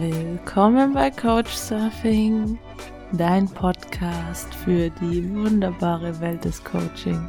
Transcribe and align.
Willkommen 0.00 0.94
bei 0.94 1.10
Coach 1.10 1.52
Surfing, 1.52 2.58
dein 3.12 3.46
Podcast 3.46 4.54
für 4.54 4.88
die 4.88 5.28
wunderbare 5.34 6.18
Welt 6.18 6.46
des 6.46 6.64
Coaching. 6.64 7.28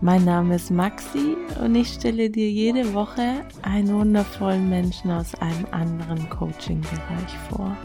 Mein 0.00 0.24
Name 0.24 0.54
ist 0.54 0.70
Maxi 0.70 1.36
und 1.60 1.74
ich 1.74 1.88
stelle 1.88 2.30
dir 2.30 2.48
jede 2.48 2.94
Woche 2.94 3.44
einen 3.62 3.92
wundervollen 3.92 4.68
Menschen 4.68 5.10
aus 5.10 5.34
einem 5.36 5.66
anderen 5.72 6.30
Coaching-Bereich 6.30 7.36
vor. 7.50 7.76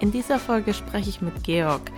In 0.00 0.12
dieser 0.12 0.38
Folge 0.38 0.74
spreche 0.74 1.08
ich 1.08 1.22
mit 1.22 1.42
Georg, 1.42 1.90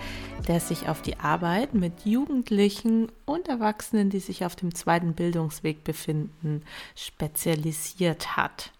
der 0.47 0.61
sich 0.61 0.87
auf 0.87 1.01
die 1.01 1.19
Arbeit 1.19 1.73
mit 1.73 2.05
Jugendlichen 2.05 3.11
und 3.25 3.49
Erwachsenen, 3.49 4.09
die 4.09 4.19
sich 4.19 4.45
auf 4.45 4.55
dem 4.55 4.73
zweiten 4.73 5.15
Bildungsweg 5.15 5.83
befinden, 5.83 6.61
spezialisiert 6.95 8.37
hat. 8.37 8.71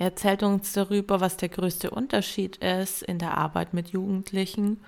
Er 0.00 0.06
erzählt 0.06 0.42
uns 0.42 0.72
darüber, 0.72 1.20
was 1.20 1.36
der 1.36 1.50
größte 1.50 1.90
Unterschied 1.90 2.56
ist 2.56 3.02
in 3.02 3.18
der 3.18 3.36
Arbeit 3.36 3.74
mit 3.74 3.90
Jugendlichen 3.90 4.80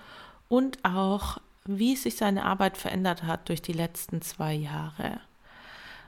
und 0.49 0.83
auch, 0.83 1.37
wie 1.65 1.95
sich 1.95 2.15
seine 2.15 2.45
Arbeit 2.45 2.77
verändert 2.77 3.21
hat 3.21 3.47
durch 3.47 3.61
die 3.61 3.73
letzten 3.73 4.23
zwei 4.23 4.55
Jahre. 4.55 5.21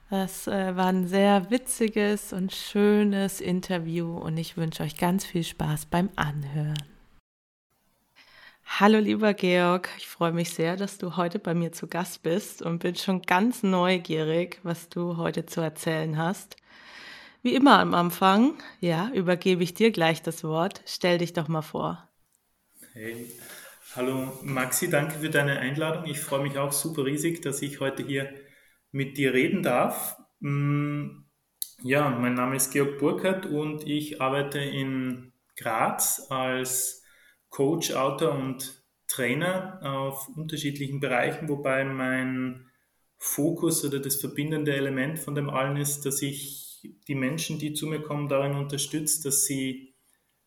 Das 0.10 0.48
äh, 0.48 0.76
war 0.76 0.88
ein 0.88 1.08
sehr 1.08 1.52
witziges 1.52 2.34
und 2.34 2.52
schönes 2.52 3.42
Interview 3.42 4.18
und 4.18 4.38
ich 4.38 4.58
wünsche 4.58 4.82
euch 4.82 4.98
ganz 4.98 5.24
viel 5.24 5.44
Spaß 5.44 5.86
beim 5.86 6.10
Anhören. 6.16 6.84
Hallo 8.66 8.98
lieber 8.98 9.36
Georg, 9.36 9.88
ich 10.00 10.08
freue 10.08 10.32
mich 10.32 10.50
sehr, 10.50 10.78
dass 10.78 10.98
du 10.98 11.16
heute 11.16 11.38
bei 11.38 11.54
mir 11.54 11.72
zu 11.72 11.86
Gast 11.86 12.24
bist 12.24 12.64
und 12.64 12.80
bin 12.80 12.96
schon 12.96 13.22
ganz 13.22 13.62
neugierig, 13.62 14.60
was 14.64 14.90
du 14.90 15.18
heute 15.18 15.46
zu 15.46 15.62
erzählen 15.62 16.18
hast. 16.18 16.58
Wie 17.46 17.54
immer 17.54 17.78
am 17.78 17.94
Anfang, 17.94 18.56
ja, 18.80 19.12
übergebe 19.14 19.62
ich 19.62 19.76
dir 19.76 19.92
gleich 19.92 20.24
das 20.24 20.44
Wort. 20.44 20.82
Stell 20.88 21.20
dich 21.20 21.32
doch 21.34 21.48
mal 21.48 21.62
vor. 21.62 22.10
Hey, 22.94 23.32
hallo 23.96 24.40
Maxi, 24.42 24.90
danke 24.90 25.20
für 25.20 25.30
deine 25.30 25.60
Einladung. 25.60 26.06
Ich 26.06 26.20
freue 26.20 26.42
mich 26.42 26.58
auch 26.58 26.72
super 26.72 27.06
riesig, 27.06 27.44
dass 27.44 27.62
ich 27.62 27.80
heute 27.80 28.02
hier 28.02 28.34
mit 28.92 29.18
dir 29.18 29.36
reden 29.36 29.62
darf. 29.62 30.18
Mm, 30.40 31.20
ja, 31.84 32.10
mein 32.10 32.34
Name 32.34 32.56
ist 32.56 32.72
Georg 32.72 32.98
Burkhardt 32.98 33.46
und 33.46 33.88
ich 33.88 34.20
arbeite 34.20 34.58
in 34.58 35.32
Graz 35.56 36.26
als 36.32 37.04
Coach, 37.52 37.94
Autor 37.94 38.32
und 38.32 38.84
Trainer 39.08 39.82
auf 39.84 40.30
unterschiedlichen 40.30 41.00
Bereichen, 41.00 41.48
wobei 41.48 41.84
mein 41.84 42.72
Fokus 43.20 43.86
oder 43.86 44.00
das 44.00 44.16
verbindende 44.16 44.74
Element 44.76 45.20
von 45.20 45.36
dem 45.36 45.52
allen 45.52 45.78
ist, 45.78 46.08
dass 46.08 46.24
ich 46.24 46.65
die 47.08 47.16
Menschen, 47.16 47.60
die 47.60 47.74
zu 47.74 47.88
mir 47.88 48.02
kommen, 48.02 48.30
darin 48.30 48.56
unterstützt, 48.56 49.26
dass 49.26 49.46
sie 49.46 49.94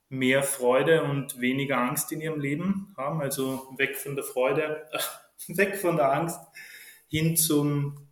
mehr 0.08 0.42
Freude 0.42 1.04
und 1.04 1.40
weniger 1.40 1.78
Angst 1.78 2.12
in 2.12 2.20
ihrem 2.20 2.40
Leben 2.40 2.94
haben. 2.96 3.20
Also 3.20 3.74
weg 3.76 3.96
von 3.96 4.16
der 4.16 4.24
Freude, 4.24 4.86
weg 5.48 5.76
von 5.76 5.96
der 5.96 6.12
Angst 6.12 6.40
hin 7.08 7.36
zum 7.36 8.08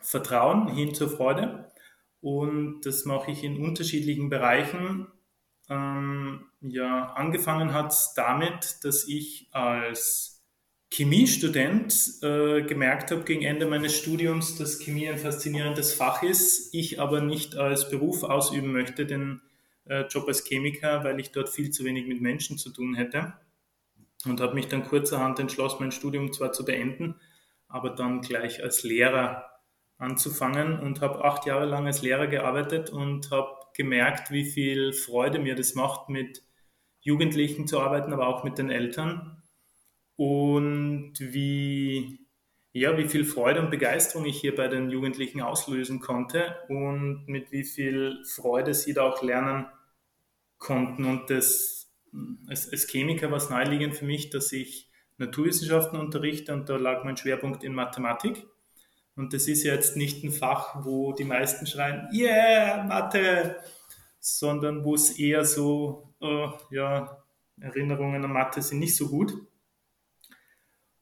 Vertrauen, 0.00 0.68
hin 0.68 0.94
zur 0.94 1.08
Freude. 1.08 1.70
Und 2.20 2.82
das 2.82 3.04
mache 3.04 3.30
ich 3.30 3.44
in 3.44 3.62
unterschiedlichen 3.62 4.30
Bereichen. 4.30 5.08
Ähm, 5.68 6.46
ja, 6.60 7.12
angefangen 7.12 7.72
hat 7.72 7.92
es 7.92 8.14
damit, 8.14 8.78
dass 8.82 9.06
ich 9.06 9.48
als 9.52 10.33
Chemiestudent 10.96 12.22
äh, 12.22 12.62
gemerkt 12.62 13.10
habe 13.10 13.24
gegen 13.24 13.42
Ende 13.42 13.66
meines 13.66 13.96
Studiums, 13.96 14.56
dass 14.58 14.78
Chemie 14.78 15.08
ein 15.08 15.18
faszinierendes 15.18 15.92
Fach 15.92 16.22
ist, 16.22 16.72
ich 16.72 17.00
aber 17.00 17.20
nicht 17.20 17.56
als 17.56 17.90
Beruf 17.90 18.22
ausüben 18.22 18.70
möchte, 18.70 19.04
den 19.04 19.40
äh, 19.86 20.02
Job 20.02 20.28
als 20.28 20.46
Chemiker, 20.46 21.02
weil 21.02 21.18
ich 21.18 21.32
dort 21.32 21.48
viel 21.48 21.70
zu 21.70 21.84
wenig 21.84 22.06
mit 22.06 22.20
Menschen 22.20 22.58
zu 22.58 22.70
tun 22.70 22.94
hätte. 22.94 23.32
Und 24.24 24.40
habe 24.40 24.54
mich 24.54 24.68
dann 24.68 24.84
kurzerhand 24.84 25.40
entschlossen, 25.40 25.78
mein 25.80 25.90
Studium 25.90 26.32
zwar 26.32 26.52
zu 26.52 26.64
beenden, 26.64 27.16
aber 27.66 27.90
dann 27.90 28.20
gleich 28.20 28.62
als 28.62 28.84
Lehrer 28.84 29.50
anzufangen 29.98 30.78
und 30.78 31.00
habe 31.00 31.24
acht 31.24 31.44
Jahre 31.44 31.66
lang 31.66 31.88
als 31.88 32.02
Lehrer 32.02 32.28
gearbeitet 32.28 32.90
und 32.90 33.32
habe 33.32 33.50
gemerkt, 33.76 34.30
wie 34.30 34.44
viel 34.44 34.92
Freude 34.92 35.40
mir 35.40 35.56
das 35.56 35.74
macht, 35.74 36.08
mit 36.08 36.44
Jugendlichen 37.00 37.66
zu 37.66 37.80
arbeiten, 37.80 38.12
aber 38.12 38.28
auch 38.28 38.44
mit 38.44 38.58
den 38.58 38.70
Eltern 38.70 39.40
und 40.16 41.14
wie, 41.18 42.20
ja, 42.72 42.96
wie 42.96 43.08
viel 43.08 43.24
Freude 43.24 43.60
und 43.60 43.70
Begeisterung 43.70 44.26
ich 44.26 44.40
hier 44.40 44.54
bei 44.54 44.68
den 44.68 44.90
Jugendlichen 44.90 45.40
auslösen 45.40 46.00
konnte 46.00 46.56
und 46.68 47.26
mit 47.26 47.52
wie 47.52 47.64
viel 47.64 48.22
Freude 48.24 48.74
sie 48.74 48.94
da 48.94 49.02
auch 49.02 49.22
lernen 49.22 49.66
konnten. 50.58 51.04
Und 51.04 51.30
das, 51.30 51.92
als, 52.48 52.70
als 52.70 52.88
Chemiker 52.88 53.30
war 53.30 53.38
es 53.38 53.50
naheliegend 53.50 53.94
für 53.96 54.04
mich, 54.04 54.30
dass 54.30 54.52
ich 54.52 54.90
Naturwissenschaften 55.18 55.98
unterrichte 55.98 56.52
und 56.52 56.68
da 56.68 56.76
lag 56.76 57.04
mein 57.04 57.16
Schwerpunkt 57.16 57.64
in 57.64 57.74
Mathematik. 57.74 58.46
Und 59.16 59.32
das 59.32 59.46
ist 59.46 59.62
jetzt 59.62 59.96
nicht 59.96 60.24
ein 60.24 60.32
Fach, 60.32 60.84
wo 60.84 61.12
die 61.12 61.24
meisten 61.24 61.66
schreien, 61.66 62.08
yeah, 62.12 62.82
Mathe, 62.84 63.56
sondern 64.18 64.84
wo 64.84 64.94
es 64.94 65.18
eher 65.18 65.44
so, 65.44 66.14
oh, 66.20 66.52
ja, 66.70 67.22
Erinnerungen 67.60 68.24
an 68.24 68.32
Mathe 68.32 68.60
sind 68.60 68.80
nicht 68.80 68.96
so 68.96 69.08
gut. 69.08 69.34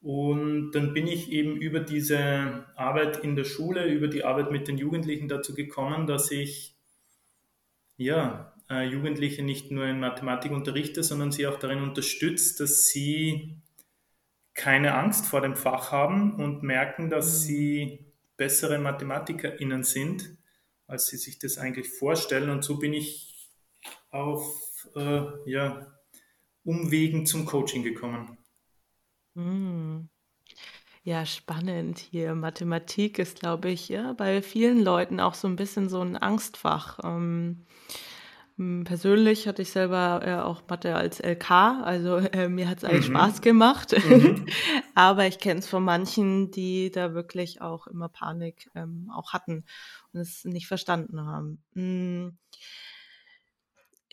Und 0.03 0.73
dann 0.73 0.95
bin 0.95 1.07
ich 1.07 1.31
eben 1.31 1.57
über 1.57 1.79
diese 1.79 2.67
Arbeit 2.75 3.23
in 3.23 3.37
der 3.37 3.45
Schule, 3.45 3.87
über 3.87 4.09
die 4.09 4.25
Arbeit 4.25 4.51
mit 4.51 4.67
den 4.67 4.77
Jugendlichen 4.77 5.29
dazu 5.29 5.55
gekommen, 5.55 6.09
dass 6.09 6.31
ich 6.33 6.75
ja, 7.97 8.53
äh, 8.69 8.85
Jugendliche 8.85 9.43
nicht 9.43 9.71
nur 9.71 9.87
in 9.87 10.01
Mathematik 10.01 10.51
unterrichte, 10.51 11.03
sondern 11.03 11.31
sie 11.31 11.47
auch 11.47 11.59
darin 11.59 11.83
unterstützt, 11.83 12.59
dass 12.59 12.89
sie 12.89 13.57
keine 14.55 14.95
Angst 14.95 15.27
vor 15.27 15.41
dem 15.41 15.57
Fach 15.57 15.93
haben 15.93 16.35
und 16.35 16.63
merken, 16.63 17.11
dass 17.11 17.27
mhm. 17.27 17.47
sie 17.47 18.07
bessere 18.37 18.79
MathematikerInnen 18.79 19.85
sind, 19.85 20.37
als 20.87 21.07
sie 21.07 21.17
sich 21.17 21.39
das 21.39 21.59
eigentlich 21.59 21.89
vorstellen. 21.89 22.51
Und 22.51 22.65
so 22.65 22.79
bin 22.79 22.93
ich 22.93 23.49
auf 24.11 24.89
äh, 24.97 25.23
ja, 25.47 25.87
Umwegen 26.65 27.25
zum 27.25 27.47
Coaching 27.47 27.83
gekommen. 27.83 28.39
Ja, 31.05 31.27
spannend 31.27 31.99
hier. 31.99 32.35
Mathematik 32.35 33.19
ist, 33.19 33.41
glaube 33.41 33.71
ich, 33.71 33.89
ja, 33.89 34.13
bei 34.13 34.41
vielen 34.41 34.83
Leuten 34.85 35.19
auch 35.19 35.35
so 35.35 35.49
ein 35.49 35.57
bisschen 35.57 35.89
so 35.89 36.01
ein 36.01 36.17
Angstfach. 36.17 37.01
Ähm, 37.03 37.67
hm, 38.57 38.85
persönlich 38.85 39.49
hatte 39.49 39.63
ich 39.63 39.73
selber 39.73 40.21
äh, 40.25 40.35
auch 40.37 40.63
Mathe 40.69 40.95
als 40.95 41.19
LK, 41.19 41.83
also 41.83 42.19
äh, 42.19 42.49
mir 42.49 42.69
hat 42.69 42.79
es 42.79 42.85
eigentlich 42.85 43.09
Mhm. 43.09 43.17
Spaß 43.17 43.41
gemacht. 43.41 43.93
Mhm. 44.05 44.47
Aber 44.95 45.27
ich 45.27 45.41
kenne 45.41 45.59
es 45.59 45.67
von 45.67 45.83
manchen, 45.83 46.53
die 46.53 46.93
da 46.93 47.15
wirklich 47.15 47.61
auch 47.61 47.89
immer 47.89 48.09
Panik 48.09 48.71
ähm, 48.77 49.11
auch 49.13 49.33
hatten 49.33 49.65
und 50.13 50.21
es 50.21 50.45
nicht 50.45 50.69
verstanden 50.69 51.27
haben. 51.27 51.63
Hm 51.75 52.39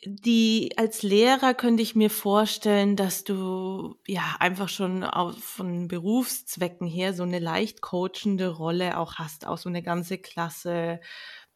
die 0.06 0.72
als 0.78 1.04
Lehrer 1.04 1.54
könnte 1.54 1.84
ich 1.84 1.96
mir 1.96 2.10
vorstellen, 2.10 2.96
dass 2.96 3.24
du 3.24 3.98
ja 4.08 4.36
einfach 4.40 4.70
schon 4.70 5.04
auf, 5.04 5.38
von 5.38 5.88
Berufszwecken 5.88 6.88
her 6.88 7.14
so 7.14 7.24
eine 7.24 7.40
leicht 7.40 7.82
coachende 7.82 8.50
Rolle 8.50 8.98
auch 8.98 9.16
hast, 9.16 9.46
auch 9.46 9.58
so 9.58 9.70
eine 9.70 9.84
ganze 9.84 10.18
Klasse 10.18 11.00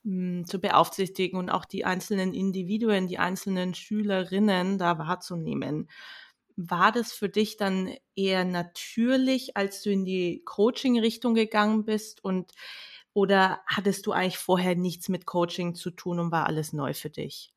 mh, 0.04 0.40
hm, 0.40 0.46
zu 0.46 0.60
beaufsichtigen 0.60 1.40
und 1.40 1.50
auch 1.50 1.66
die 1.66 1.86
einzelnen 1.86 2.34
Individuen, 2.34 3.08
die 3.08 3.20
einzelnen 3.20 3.74
Schülerinnen 3.76 4.78
da 4.78 4.98
wahrzunehmen. 4.98 5.90
War 6.56 6.92
das 6.92 7.14
für 7.14 7.30
dich 7.30 7.58
dann 7.58 7.96
eher 8.16 8.46
natürlich, 8.46 9.58
als 9.58 9.82
du 9.84 9.92
in 9.92 10.06
die 10.06 10.44
Coaching-Richtung 10.46 11.34
gegangen 11.36 11.86
bist 11.86 12.24
und 12.24 12.52
oder 13.14 13.62
hattest 13.68 14.06
du 14.08 14.12
eigentlich 14.12 14.38
vorher 14.38 14.76
nichts 14.76 15.10
mit 15.10 15.26
Coaching 15.26 15.76
zu 15.76 15.92
tun 15.92 16.20
und 16.20 16.32
war 16.32 16.48
alles 16.48 16.74
neu 16.74 16.94
für 16.94 17.10
dich? 17.10 17.54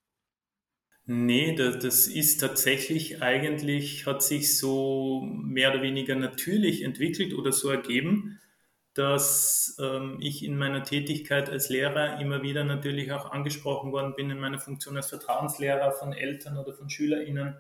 Nee, 1.09 1.55
das, 1.55 1.79
das 1.79 2.09
ist 2.09 2.39
tatsächlich 2.39 3.23
eigentlich, 3.23 4.07
hat 4.07 4.23
sich 4.25 4.59
so 4.59 5.23
mehr 5.23 5.71
oder 5.71 5.81
weniger 5.83 6.17
natürlich 6.17 6.83
entwickelt 6.83 7.33
oder 7.33 7.53
so 7.53 7.71
ergeben, 7.71 8.41
dass 8.93 9.77
ähm, 9.81 10.19
ich 10.21 10.45
in 10.45 10.59
meiner 10.59 10.83
Tätigkeit 10.83 11.49
als 11.49 11.69
Lehrer 11.69 12.21
immer 12.21 12.43
wieder 12.43 12.65
natürlich 12.65 13.13
auch 13.13 13.31
angesprochen 13.31 13.93
worden 13.93 14.15
bin 14.17 14.31
in 14.31 14.41
meiner 14.41 14.59
Funktion 14.59 14.97
als 14.97 15.09
Vertrauenslehrer 15.11 15.93
von 15.93 16.13
Eltern 16.13 16.57
oder 16.59 16.75
von 16.75 16.91
SchülerInnen, 16.91 17.57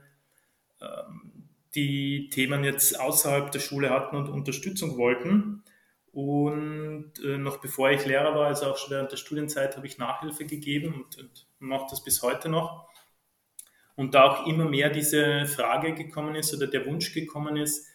ähm, 0.81 1.49
die 1.76 2.31
Themen 2.31 2.64
jetzt 2.64 2.99
außerhalb 2.99 3.52
der 3.52 3.60
Schule 3.60 3.90
hatten 3.90 4.16
und 4.16 4.28
Unterstützung 4.28 4.96
wollten. 4.99 5.62
Und 6.10 7.12
äh, 7.25 7.38
noch 7.38 7.58
bevor 7.58 7.90
ich 7.90 8.06
Lehrer 8.06 8.34
war, 8.34 8.46
also 8.49 8.66
auch 8.66 8.78
schon 8.78 8.90
während 8.90 9.12
der 9.12 9.19
Studienzeit, 9.19 9.76
habe 9.76 9.87
ich 9.87 9.99
Nachhilfe 9.99 10.46
gegeben 10.46 10.94
und, 10.94 11.19
und 11.19 11.46
mache 11.60 11.87
das 11.90 12.02
bis 12.02 12.22
heute 12.22 12.49
noch. 12.49 12.88
Und 13.96 14.14
da 14.14 14.25
auch 14.25 14.46
immer 14.46 14.66
mehr 14.66 14.90
diese 14.90 15.46
Frage 15.46 15.94
gekommen 15.94 16.34
ist 16.37 16.54
oder 16.54 16.66
der 16.66 16.87
Wunsch 16.87 17.12
gekommen 17.12 17.56
ist, 17.56 17.88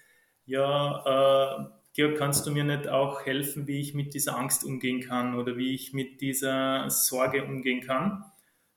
ja, 0.45 1.61
äh, 1.61 1.65
Georg, 1.93 2.17
kannst 2.17 2.45
du 2.47 2.51
mir 2.51 2.63
nicht 2.63 2.87
auch 2.87 3.25
helfen, 3.25 3.67
wie 3.67 3.79
ich 3.79 3.93
mit 3.93 4.13
dieser 4.13 4.37
Angst 4.37 4.63
umgehen 4.63 5.01
kann 5.01 5.35
oder 5.35 5.57
wie 5.57 5.73
ich 5.75 5.93
mit 5.93 6.21
dieser 6.21 6.89
Sorge 6.89 7.43
umgehen 7.43 7.81
kann? 7.81 8.23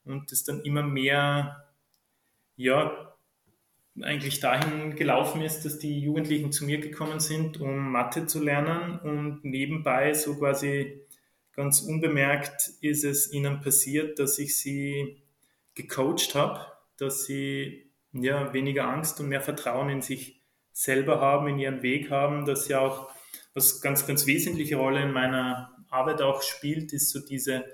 Und 0.05 0.33
das 0.33 0.45
dann 0.45 0.61
immer 0.63 0.83
mehr 0.83 1.65
ja, 2.57 3.15
eigentlich 4.01 4.41
dahin 4.41 4.97
gelaufen 4.97 5.41
ist, 5.43 5.65
dass 5.65 5.79
die 5.79 6.01
Jugendlichen 6.01 6.53
zu 6.53 6.65
mir 6.65 6.81
gekommen 6.81 7.21
sind, 7.21 7.61
um 7.61 7.93
Mathe 7.93 8.27
zu 8.27 8.43
lernen 8.43 8.99
und 8.99 9.45
nebenbei 9.45 10.13
so 10.15 10.37
quasi 10.37 11.01
ganz 11.53 11.81
unbemerkt 11.81 12.73
ist 12.81 13.05
es 13.05 13.33
ihnen 13.33 13.61
passiert, 13.61 14.19
dass 14.19 14.39
ich 14.39 14.57
sie 14.59 15.23
gecoacht 15.75 16.35
habe, 16.35 16.67
dass 16.99 17.25
sie 17.25 17.91
ja 18.13 18.53
weniger 18.53 18.89
Angst 18.89 19.21
und 19.21 19.29
mehr 19.29 19.41
Vertrauen 19.41 19.89
in 19.91 20.03
sich 20.03 20.43
selber 20.73 21.21
haben, 21.21 21.49
in 21.49 21.59
ihren 21.59 21.83
Weg 21.83 22.11
haben, 22.11 22.45
dass 22.47 22.67
sie 22.67 22.75
auch 22.75 23.11
was 23.55 23.81
ganz, 23.81 24.07
ganz 24.07 24.27
wesentliche 24.27 24.77
Rolle 24.77 25.03
in 25.03 25.13
meiner 25.13 25.73
Arbeit 25.89 26.21
auch 26.21 26.43
spielt, 26.43 26.93
ist 26.93 27.11
so 27.11 27.21
diese, 27.21 27.65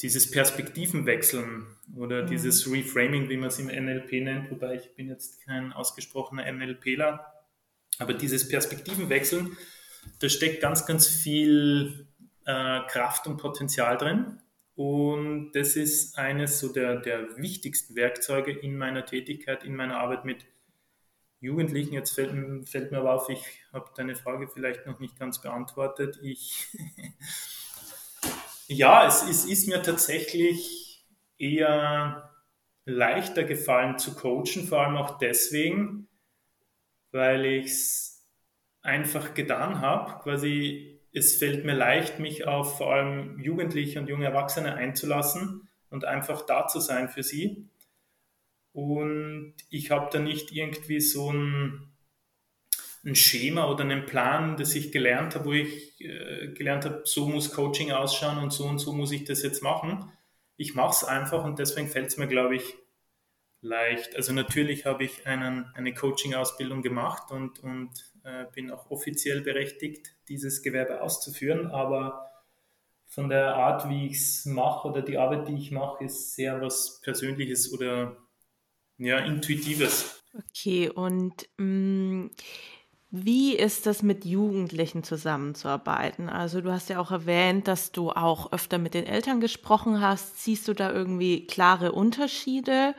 dieses 0.00 0.30
Perspektivenwechseln 0.30 1.66
oder 1.94 2.22
mhm. 2.22 2.26
dieses 2.28 2.70
Reframing, 2.70 3.28
wie 3.28 3.36
man 3.36 3.48
es 3.48 3.58
im 3.58 3.66
NLP 3.66 4.12
nennt, 4.24 4.50
wobei 4.50 4.76
ich 4.76 4.94
bin 4.94 5.08
jetzt 5.08 5.44
kein 5.44 5.72
ausgesprochener 5.72 6.50
NLPler, 6.50 7.32
aber 7.98 8.14
dieses 8.14 8.48
Perspektivenwechseln, 8.48 9.56
da 10.20 10.28
steckt 10.28 10.62
ganz, 10.62 10.86
ganz 10.86 11.06
viel 11.08 12.08
äh, 12.44 12.80
Kraft 12.88 13.26
und 13.26 13.36
Potenzial 13.38 13.96
drin. 13.98 14.40
Und 14.76 15.52
das 15.52 15.74
ist 15.74 16.18
eines 16.18 16.60
so 16.60 16.70
der, 16.70 16.96
der 16.96 17.36
wichtigsten 17.38 17.96
Werkzeuge 17.96 18.52
in 18.52 18.76
meiner 18.76 19.06
Tätigkeit, 19.06 19.64
in 19.64 19.74
meiner 19.74 19.98
Arbeit 19.98 20.26
mit 20.26 20.44
Jugendlichen. 21.40 21.94
Jetzt 21.94 22.14
fällt, 22.14 22.68
fällt 22.68 22.92
mir 22.92 22.98
aber 22.98 23.14
auf, 23.14 23.30
ich 23.30 23.42
habe 23.72 23.90
deine 23.96 24.14
Frage 24.16 24.48
vielleicht 24.48 24.86
noch 24.86 25.00
nicht 25.00 25.18
ganz 25.18 25.40
beantwortet. 25.40 26.18
Ich 26.22 26.68
ja, 28.68 29.06
es, 29.06 29.22
es 29.22 29.46
ist 29.46 29.66
mir 29.66 29.82
tatsächlich 29.82 31.06
eher 31.38 32.34
leichter 32.84 33.44
gefallen 33.44 33.98
zu 33.98 34.14
coachen, 34.14 34.66
vor 34.68 34.80
allem 34.80 34.96
auch 34.96 35.18
deswegen, 35.18 36.08
weil 37.12 37.46
ich 37.46 37.66
es 37.66 38.26
einfach 38.82 39.34
getan 39.34 39.80
habe. 39.80 40.22
Quasi, 40.22 40.95
es 41.16 41.36
fällt 41.36 41.64
mir 41.64 41.72
leicht, 41.72 42.18
mich 42.18 42.46
auf 42.46 42.76
vor 42.76 42.92
allem 42.92 43.40
Jugendliche 43.40 43.98
und 43.98 44.06
junge 44.06 44.26
Erwachsene 44.26 44.74
einzulassen 44.74 45.66
und 45.88 46.04
einfach 46.04 46.44
da 46.44 46.66
zu 46.66 46.78
sein 46.78 47.08
für 47.08 47.22
sie. 47.22 47.70
Und 48.72 49.54
ich 49.70 49.90
habe 49.90 50.10
da 50.12 50.18
nicht 50.18 50.52
irgendwie 50.52 51.00
so 51.00 51.32
ein, 51.32 51.90
ein, 53.02 53.14
Schema 53.14 53.70
oder 53.70 53.84
einen 53.84 54.04
Plan, 54.04 54.58
das 54.58 54.74
ich 54.74 54.92
gelernt 54.92 55.34
habe, 55.34 55.46
wo 55.46 55.52
ich 55.52 55.98
äh, 56.02 56.48
gelernt 56.48 56.84
habe, 56.84 57.00
so 57.06 57.26
muss 57.26 57.50
Coaching 57.50 57.92
ausschauen 57.92 58.36
und 58.36 58.52
so 58.52 58.66
und 58.66 58.78
so 58.78 58.92
muss 58.92 59.10
ich 59.10 59.24
das 59.24 59.42
jetzt 59.42 59.62
machen. 59.62 60.12
Ich 60.58 60.74
mache 60.74 60.90
es 60.90 61.04
einfach 61.04 61.44
und 61.44 61.58
deswegen 61.58 61.88
fällt 61.88 62.08
es 62.08 62.18
mir, 62.18 62.28
glaube 62.28 62.56
ich, 62.56 62.74
leicht. 63.62 64.16
Also 64.16 64.34
natürlich 64.34 64.84
habe 64.84 65.04
ich 65.04 65.26
einen, 65.26 65.64
eine 65.74 65.94
Coaching-Ausbildung 65.94 66.82
gemacht 66.82 67.30
und, 67.30 67.60
und 67.60 67.90
bin 68.54 68.70
auch 68.70 68.90
offiziell 68.90 69.40
berechtigt, 69.40 70.16
dieses 70.28 70.62
Gewerbe 70.62 71.00
auszuführen, 71.00 71.66
aber 71.70 72.30
von 73.06 73.28
der 73.28 73.54
Art, 73.54 73.88
wie 73.88 74.06
ich 74.06 74.16
es 74.16 74.46
mache 74.46 74.88
oder 74.88 75.02
die 75.02 75.16
Arbeit, 75.16 75.48
die 75.48 75.56
ich 75.56 75.70
mache, 75.70 76.04
ist 76.04 76.34
sehr 76.34 76.60
was 76.60 77.00
Persönliches 77.02 77.72
oder 77.72 78.16
ja, 78.98 79.18
Intuitives. 79.18 80.22
Okay, 80.34 80.90
und 80.90 81.48
mh, 81.56 81.64
mm, 81.64 82.30
wie 83.10 83.56
ist 83.56 83.86
das 83.86 84.02
mit 84.02 84.24
Jugendlichen 84.24 85.04
zusammenzuarbeiten? 85.04 86.28
Also 86.28 86.60
du 86.60 86.72
hast 86.72 86.90
ja 86.90 86.98
auch 86.98 87.12
erwähnt, 87.12 87.68
dass 87.68 87.92
du 87.92 88.10
auch 88.10 88.52
öfter 88.52 88.78
mit 88.78 88.94
den 88.94 89.06
Eltern 89.06 89.40
gesprochen 89.40 90.00
hast. 90.00 90.42
Siehst 90.42 90.66
du 90.68 90.74
da 90.74 90.92
irgendwie 90.92 91.46
klare 91.46 91.92
Unterschiede? 91.92 92.94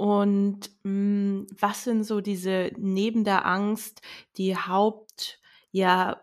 Und 0.00 0.70
mh, 0.82 0.92
mm, 0.92 1.46
was 1.58 1.84
sind 1.84 2.04
so 2.04 2.22
diese 2.22 2.72
neben 2.78 3.22
der 3.22 3.44
Angst 3.44 4.00
die 4.38 4.56
Haupt, 4.56 5.38
ja, 5.72 6.22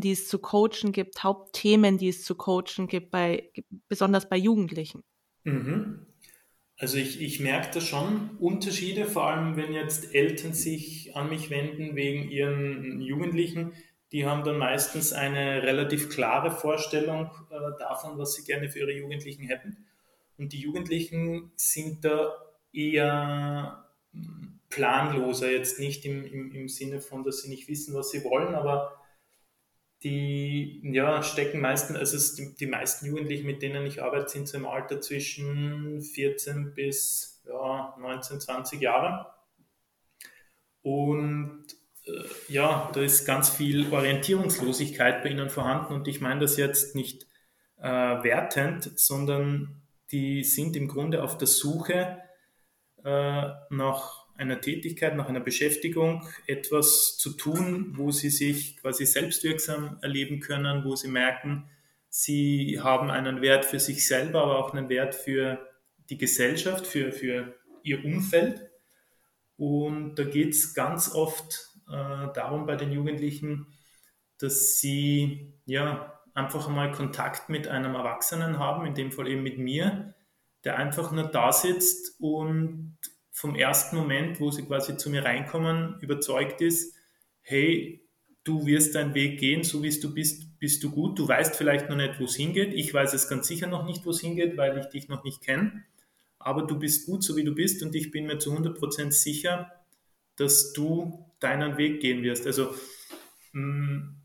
die 0.00 0.12
es 0.12 0.28
zu 0.28 0.38
coachen 0.38 0.92
gibt, 0.92 1.22
Hauptthemen, 1.22 1.98
die 1.98 2.08
es 2.08 2.24
zu 2.24 2.36
coachen 2.36 2.86
gibt, 2.88 3.10
bei, 3.10 3.50
besonders 3.88 4.30
bei 4.30 4.38
Jugendlichen? 4.38 5.02
Mhm. 5.44 6.06
Also 6.78 6.96
ich, 6.96 7.20
ich 7.20 7.38
merke 7.38 7.68
da 7.74 7.80
schon 7.82 8.30
Unterschiede, 8.38 9.04
vor 9.04 9.26
allem 9.26 9.58
wenn 9.58 9.74
jetzt 9.74 10.14
Eltern 10.14 10.54
sich 10.54 11.14
an 11.14 11.28
mich 11.28 11.50
wenden 11.50 11.96
wegen 11.96 12.30
ihren 12.30 13.02
Jugendlichen. 13.02 13.74
Die 14.10 14.24
haben 14.24 14.42
dann 14.42 14.56
meistens 14.56 15.12
eine 15.12 15.62
relativ 15.64 16.08
klare 16.08 16.50
Vorstellung 16.50 17.30
äh, 17.50 17.78
davon, 17.78 18.16
was 18.16 18.36
sie 18.36 18.44
gerne 18.44 18.70
für 18.70 18.78
ihre 18.78 18.96
Jugendlichen 18.96 19.42
hätten. 19.42 19.84
Und 20.38 20.54
die 20.54 20.60
Jugendlichen 20.60 21.52
sind 21.56 22.02
da 22.02 22.45
eher 22.72 23.86
hm, 24.12 24.60
planloser, 24.68 25.50
jetzt 25.50 25.78
nicht 25.78 26.04
im, 26.04 26.24
im, 26.24 26.52
im 26.52 26.68
Sinne 26.68 27.00
von, 27.00 27.24
dass 27.24 27.42
sie 27.42 27.48
nicht 27.48 27.68
wissen, 27.68 27.94
was 27.94 28.10
sie 28.10 28.24
wollen, 28.24 28.54
aber 28.54 28.96
die 30.02 30.80
ja, 30.82 31.22
stecken 31.22 31.60
meistens, 31.60 31.96
also 31.96 32.36
die, 32.36 32.54
die, 32.54 32.66
meisten 32.66 33.06
Jugendlichen, 33.06 33.46
mit 33.46 33.62
denen 33.62 33.86
ich 33.86 34.02
arbeite, 34.02 34.28
sind 34.28 34.46
so 34.46 34.58
im 34.58 34.66
Alter 34.66 35.00
zwischen 35.00 36.02
14 36.02 36.74
bis 36.74 37.42
ja, 37.46 37.96
19, 37.98 38.40
20 38.40 38.80
Jahre. 38.80 39.26
Und 40.82 41.64
äh, 42.06 42.52
ja, 42.52 42.90
da 42.92 43.00
ist 43.00 43.24
ganz 43.24 43.48
viel 43.48 43.92
Orientierungslosigkeit 43.92 45.22
bei 45.22 45.30
ihnen 45.30 45.50
vorhanden 45.50 45.94
und 45.94 46.08
ich 46.08 46.20
meine 46.20 46.40
das 46.40 46.56
jetzt 46.56 46.94
nicht 46.94 47.26
äh, 47.78 47.88
wertend, 47.88 48.92
sondern 48.96 49.82
die 50.12 50.44
sind 50.44 50.76
im 50.76 50.88
Grunde 50.88 51.22
auf 51.22 51.38
der 51.38 51.48
Suche 51.48 52.22
äh, 53.06 53.52
nach 53.70 54.26
einer 54.36 54.60
Tätigkeit, 54.60 55.14
nach 55.14 55.28
einer 55.28 55.40
Beschäftigung 55.40 56.26
etwas 56.48 57.16
zu 57.16 57.34
tun, 57.34 57.92
wo 57.96 58.10
sie 58.10 58.30
sich 58.30 58.76
quasi 58.78 59.06
selbstwirksam 59.06 59.98
erleben 60.02 60.40
können, 60.40 60.84
wo 60.84 60.96
sie 60.96 61.06
merken, 61.08 61.70
sie 62.08 62.80
haben 62.82 63.10
einen 63.10 63.42
Wert 63.42 63.64
für 63.64 63.78
sich 63.78 64.08
selber, 64.08 64.42
aber 64.42 64.58
auch 64.58 64.74
einen 64.74 64.88
Wert 64.88 65.14
für 65.14 65.64
die 66.10 66.18
Gesellschaft, 66.18 66.84
für, 66.84 67.12
für 67.12 67.54
ihr 67.84 68.04
Umfeld. 68.04 68.68
Und 69.56 70.16
da 70.16 70.24
geht 70.24 70.54
es 70.54 70.74
ganz 70.74 71.14
oft 71.14 71.70
äh, 71.88 72.26
darum 72.34 72.66
bei 72.66 72.74
den 72.74 72.90
Jugendlichen, 72.90 73.68
dass 74.38 74.80
sie 74.80 75.54
ja 75.64 76.20
einfach 76.34 76.66
einmal 76.66 76.90
Kontakt 76.90 77.48
mit 77.50 77.68
einem 77.68 77.94
Erwachsenen 77.94 78.58
haben, 78.58 78.84
in 78.84 78.94
dem 78.94 79.12
Fall 79.12 79.28
eben 79.28 79.44
mit 79.44 79.58
mir, 79.58 80.15
der 80.66 80.76
einfach 80.76 81.12
nur 81.12 81.28
da 81.28 81.52
sitzt 81.52 82.16
und 82.18 82.98
vom 83.30 83.54
ersten 83.54 83.94
Moment, 83.94 84.40
wo 84.40 84.50
sie 84.50 84.64
quasi 84.64 84.96
zu 84.96 85.10
mir 85.10 85.24
reinkommen, 85.24 86.00
überzeugt 86.00 86.60
ist, 86.60 86.92
hey, 87.40 88.04
du 88.42 88.66
wirst 88.66 88.96
deinen 88.96 89.14
Weg 89.14 89.38
gehen, 89.38 89.62
so 89.62 89.84
wie 89.84 89.90
du 89.90 90.12
bist, 90.12 90.58
bist 90.58 90.82
du 90.82 90.90
gut. 90.90 91.20
Du 91.20 91.28
weißt 91.28 91.54
vielleicht 91.54 91.88
noch 91.88 91.94
nicht, 91.94 92.18
wo 92.18 92.24
es 92.24 92.34
hingeht. 92.34 92.74
Ich 92.74 92.92
weiß 92.92 93.14
es 93.14 93.28
ganz 93.28 93.46
sicher 93.46 93.68
noch 93.68 93.86
nicht, 93.86 94.04
wo 94.04 94.10
es 94.10 94.20
hingeht, 94.20 94.56
weil 94.56 94.76
ich 94.78 94.86
dich 94.86 95.08
noch 95.08 95.22
nicht 95.22 95.40
kenne. 95.40 95.84
Aber 96.40 96.62
du 96.62 96.76
bist 96.80 97.06
gut, 97.06 97.22
so 97.22 97.36
wie 97.36 97.44
du 97.44 97.54
bist 97.54 97.84
und 97.84 97.94
ich 97.94 98.10
bin 98.10 98.26
mir 98.26 98.38
zu 98.38 98.52
100% 98.52 99.12
sicher, 99.12 99.70
dass 100.34 100.72
du 100.72 101.30
deinen 101.38 101.76
Weg 101.78 102.00
gehen 102.00 102.24
wirst. 102.24 102.44
Also 102.44 102.74
mm, 103.52 104.16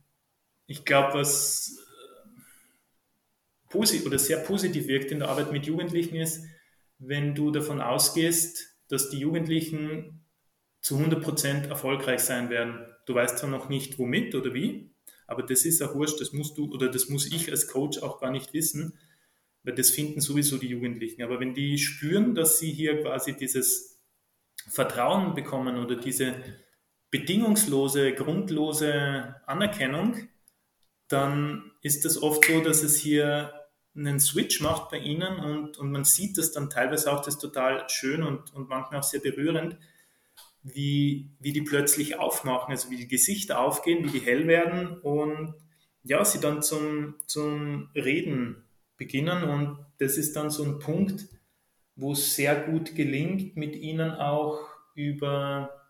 ich 0.65 0.85
glaube, 0.85 1.19
was 1.19 1.77
positiv 3.71 4.05
oder 4.05 4.19
sehr 4.19 4.37
positiv 4.37 4.87
wirkt 4.87 5.11
in 5.11 5.19
der 5.19 5.29
Arbeit 5.29 5.51
mit 5.51 5.65
Jugendlichen 5.65 6.15
ist, 6.15 6.45
wenn 6.99 7.33
du 7.33 7.51
davon 7.51 7.81
ausgehst, 7.81 8.77
dass 8.87 9.09
die 9.09 9.19
Jugendlichen 9.19 10.25
zu 10.81 10.97
100% 10.97 11.67
erfolgreich 11.67 12.21
sein 12.21 12.49
werden. 12.49 12.85
Du 13.05 13.15
weißt 13.15 13.37
zwar 13.37 13.49
noch 13.49 13.69
nicht 13.69 13.97
womit 13.97 14.35
oder 14.35 14.53
wie, 14.53 14.93
aber 15.27 15.43
das 15.43 15.65
ist 15.65 15.81
auch 15.81 15.95
wurscht, 15.95 16.19
das 16.19 16.33
musst 16.33 16.57
du 16.57 16.71
oder 16.71 16.89
das 16.89 17.09
muss 17.09 17.31
ich 17.31 17.49
als 17.49 17.67
Coach 17.67 17.99
auch 17.99 18.19
gar 18.19 18.31
nicht 18.31 18.53
wissen, 18.53 18.99
weil 19.63 19.75
das 19.75 19.91
finden 19.91 20.21
sowieso 20.21 20.57
die 20.57 20.67
Jugendlichen. 20.67 21.23
Aber 21.23 21.39
wenn 21.39 21.53
die 21.53 21.77
spüren, 21.77 22.35
dass 22.35 22.59
sie 22.59 22.71
hier 22.71 23.01
quasi 23.01 23.35
dieses 23.35 24.01
Vertrauen 24.67 25.33
bekommen 25.33 25.77
oder 25.77 25.95
diese 25.95 26.35
bedingungslose, 27.11 28.13
grundlose 28.13 29.35
Anerkennung, 29.45 30.29
dann 31.07 31.71
ist 31.81 32.05
das 32.05 32.21
oft 32.21 32.45
so, 32.45 32.61
dass 32.61 32.83
es 32.83 32.97
hier 32.97 33.53
einen 33.95 34.19
Switch 34.19 34.61
macht 34.61 34.89
bei 34.89 34.99
ihnen 34.99 35.39
und, 35.39 35.77
und 35.77 35.91
man 35.91 36.05
sieht 36.05 36.37
das 36.37 36.51
dann 36.51 36.69
teilweise 36.69 37.11
auch, 37.11 37.19
das 37.19 37.35
ist 37.35 37.41
total 37.41 37.89
schön 37.89 38.23
und, 38.23 38.53
und 38.53 38.69
manchmal 38.69 38.99
auch 38.99 39.03
sehr 39.03 39.19
berührend, 39.19 39.77
wie, 40.63 41.31
wie 41.39 41.53
die 41.53 41.61
plötzlich 41.61 42.17
aufmachen, 42.17 42.71
also 42.71 42.89
wie 42.89 42.97
die 42.97 43.07
Gesichter 43.07 43.59
aufgehen, 43.59 44.05
wie 44.05 44.19
die 44.19 44.25
hell 44.25 44.47
werden 44.47 44.99
und 44.99 45.55
ja, 46.03 46.23
sie 46.23 46.39
dann 46.39 46.61
zum, 46.61 47.15
zum 47.27 47.89
Reden 47.93 48.63
beginnen 48.97 49.43
und 49.43 49.85
das 49.99 50.17
ist 50.17 50.35
dann 50.35 50.49
so 50.49 50.63
ein 50.63 50.79
Punkt, 50.79 51.27
wo 51.95 52.13
es 52.13 52.35
sehr 52.35 52.55
gut 52.55 52.95
gelingt, 52.95 53.55
mit 53.57 53.75
ihnen 53.75 54.11
auch 54.11 54.59
über 54.95 55.81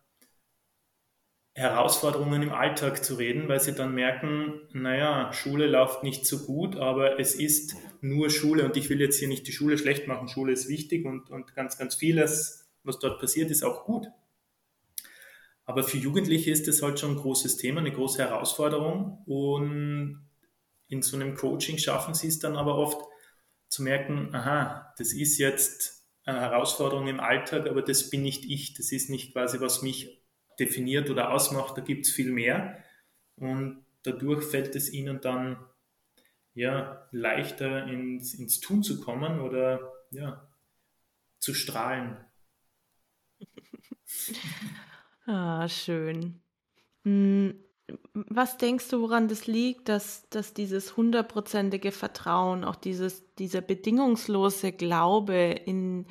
Herausforderungen 1.53 2.41
im 2.41 2.53
Alltag 2.53 3.03
zu 3.03 3.15
reden, 3.15 3.47
weil 3.49 3.59
sie 3.59 3.73
dann 3.73 3.93
merken, 3.93 4.61
naja, 4.71 5.31
Schule 5.33 5.67
läuft 5.67 6.03
nicht 6.03 6.25
so 6.25 6.45
gut, 6.45 6.77
aber 6.77 7.19
es 7.19 7.35
ist 7.35 7.75
nur 8.01 8.29
Schule 8.29 8.65
und 8.65 8.75
ich 8.77 8.89
will 8.89 8.99
jetzt 8.99 9.19
hier 9.19 9.27
nicht 9.27 9.47
die 9.47 9.51
Schule 9.51 9.77
schlecht 9.77 10.07
machen. 10.07 10.27
Schule 10.27 10.53
ist 10.53 10.67
wichtig 10.67 11.05
und, 11.05 11.29
und 11.29 11.55
ganz, 11.55 11.77
ganz 11.77 11.95
vieles 11.95 12.61
was 12.83 12.99
dort 12.99 13.19
passiert, 13.19 13.51
ist 13.51 13.63
auch 13.63 13.85
gut. 13.85 14.07
Aber 15.65 15.83
für 15.83 15.97
Jugendliche 15.97 16.51
ist 16.51 16.67
das 16.67 16.81
halt 16.81 16.99
schon 16.99 17.11
ein 17.11 17.17
großes 17.17 17.57
Thema, 17.57 17.79
eine 17.79 17.91
große 17.91 18.21
Herausforderung. 18.21 19.23
Und 19.25 20.27
in 20.87 21.01
so 21.01 21.15
einem 21.15 21.35
Coaching 21.35 21.77
schaffen 21.77 22.13
sie 22.13 22.27
es 22.27 22.39
dann 22.39 22.55
aber 22.55 22.77
oft 22.77 22.99
zu 23.69 23.83
merken, 23.83 24.33
aha, 24.33 24.93
das 24.97 25.13
ist 25.13 25.37
jetzt 25.37 26.05
eine 26.25 26.41
Herausforderung 26.41 27.07
im 27.07 27.19
Alltag, 27.19 27.67
aber 27.69 27.81
das 27.81 28.09
bin 28.09 28.23
nicht 28.23 28.43
ich. 28.45 28.73
Das 28.73 28.91
ist 28.91 29.09
nicht 29.09 29.33
quasi, 29.33 29.61
was 29.61 29.81
mich 29.81 30.21
definiert 30.59 31.09
oder 31.09 31.31
ausmacht. 31.31 31.77
Da 31.77 31.81
gibt 31.81 32.05
es 32.05 32.11
viel 32.11 32.31
mehr. 32.31 32.83
Und 33.37 33.85
dadurch 34.03 34.43
fällt 34.43 34.75
es 34.75 34.91
ihnen 34.91 35.21
dann 35.21 35.57
ja, 36.53 37.07
leichter 37.11 37.87
ins, 37.87 38.33
ins 38.33 38.59
Tun 38.59 38.83
zu 38.83 39.01
kommen 39.01 39.39
oder 39.39 39.93
ja, 40.11 40.47
zu 41.39 41.53
strahlen. 41.53 42.17
Ah, 45.27 45.69
schön. 45.69 46.41
Hm, 47.05 47.63
was 48.13 48.57
denkst 48.57 48.89
du, 48.89 49.01
woran 49.01 49.27
das 49.27 49.47
liegt, 49.47 49.87
dass, 49.87 50.27
dass 50.29 50.53
dieses 50.53 50.97
hundertprozentige 50.97 51.91
Vertrauen, 51.91 52.63
auch 52.63 52.75
dieses, 52.75 53.33
dieser 53.35 53.61
bedingungslose 53.61 54.71
Glaube 54.71 55.35
in, 55.35 56.07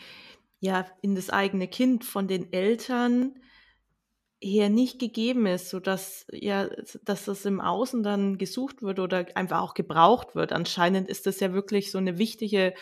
ja, 0.60 0.86
in 1.02 1.14
das 1.16 1.28
eigene 1.28 1.68
Kind 1.68 2.04
von 2.04 2.28
den 2.28 2.52
Eltern 2.52 3.34
her 4.42 4.70
nicht 4.70 4.98
gegeben 4.98 5.46
ist, 5.46 5.68
sodass 5.68 6.26
ja, 6.32 6.68
dass 7.04 7.26
das 7.26 7.44
im 7.44 7.60
Außen 7.60 8.02
dann 8.02 8.38
gesucht 8.38 8.82
wird 8.82 8.98
oder 8.98 9.26
einfach 9.34 9.60
auch 9.60 9.74
gebraucht 9.74 10.34
wird. 10.34 10.52
Anscheinend 10.52 11.08
ist 11.08 11.26
das 11.26 11.40
ja 11.40 11.52
wirklich 11.52 11.90
so 11.90 11.98
eine 11.98 12.18
wichtige 12.18 12.74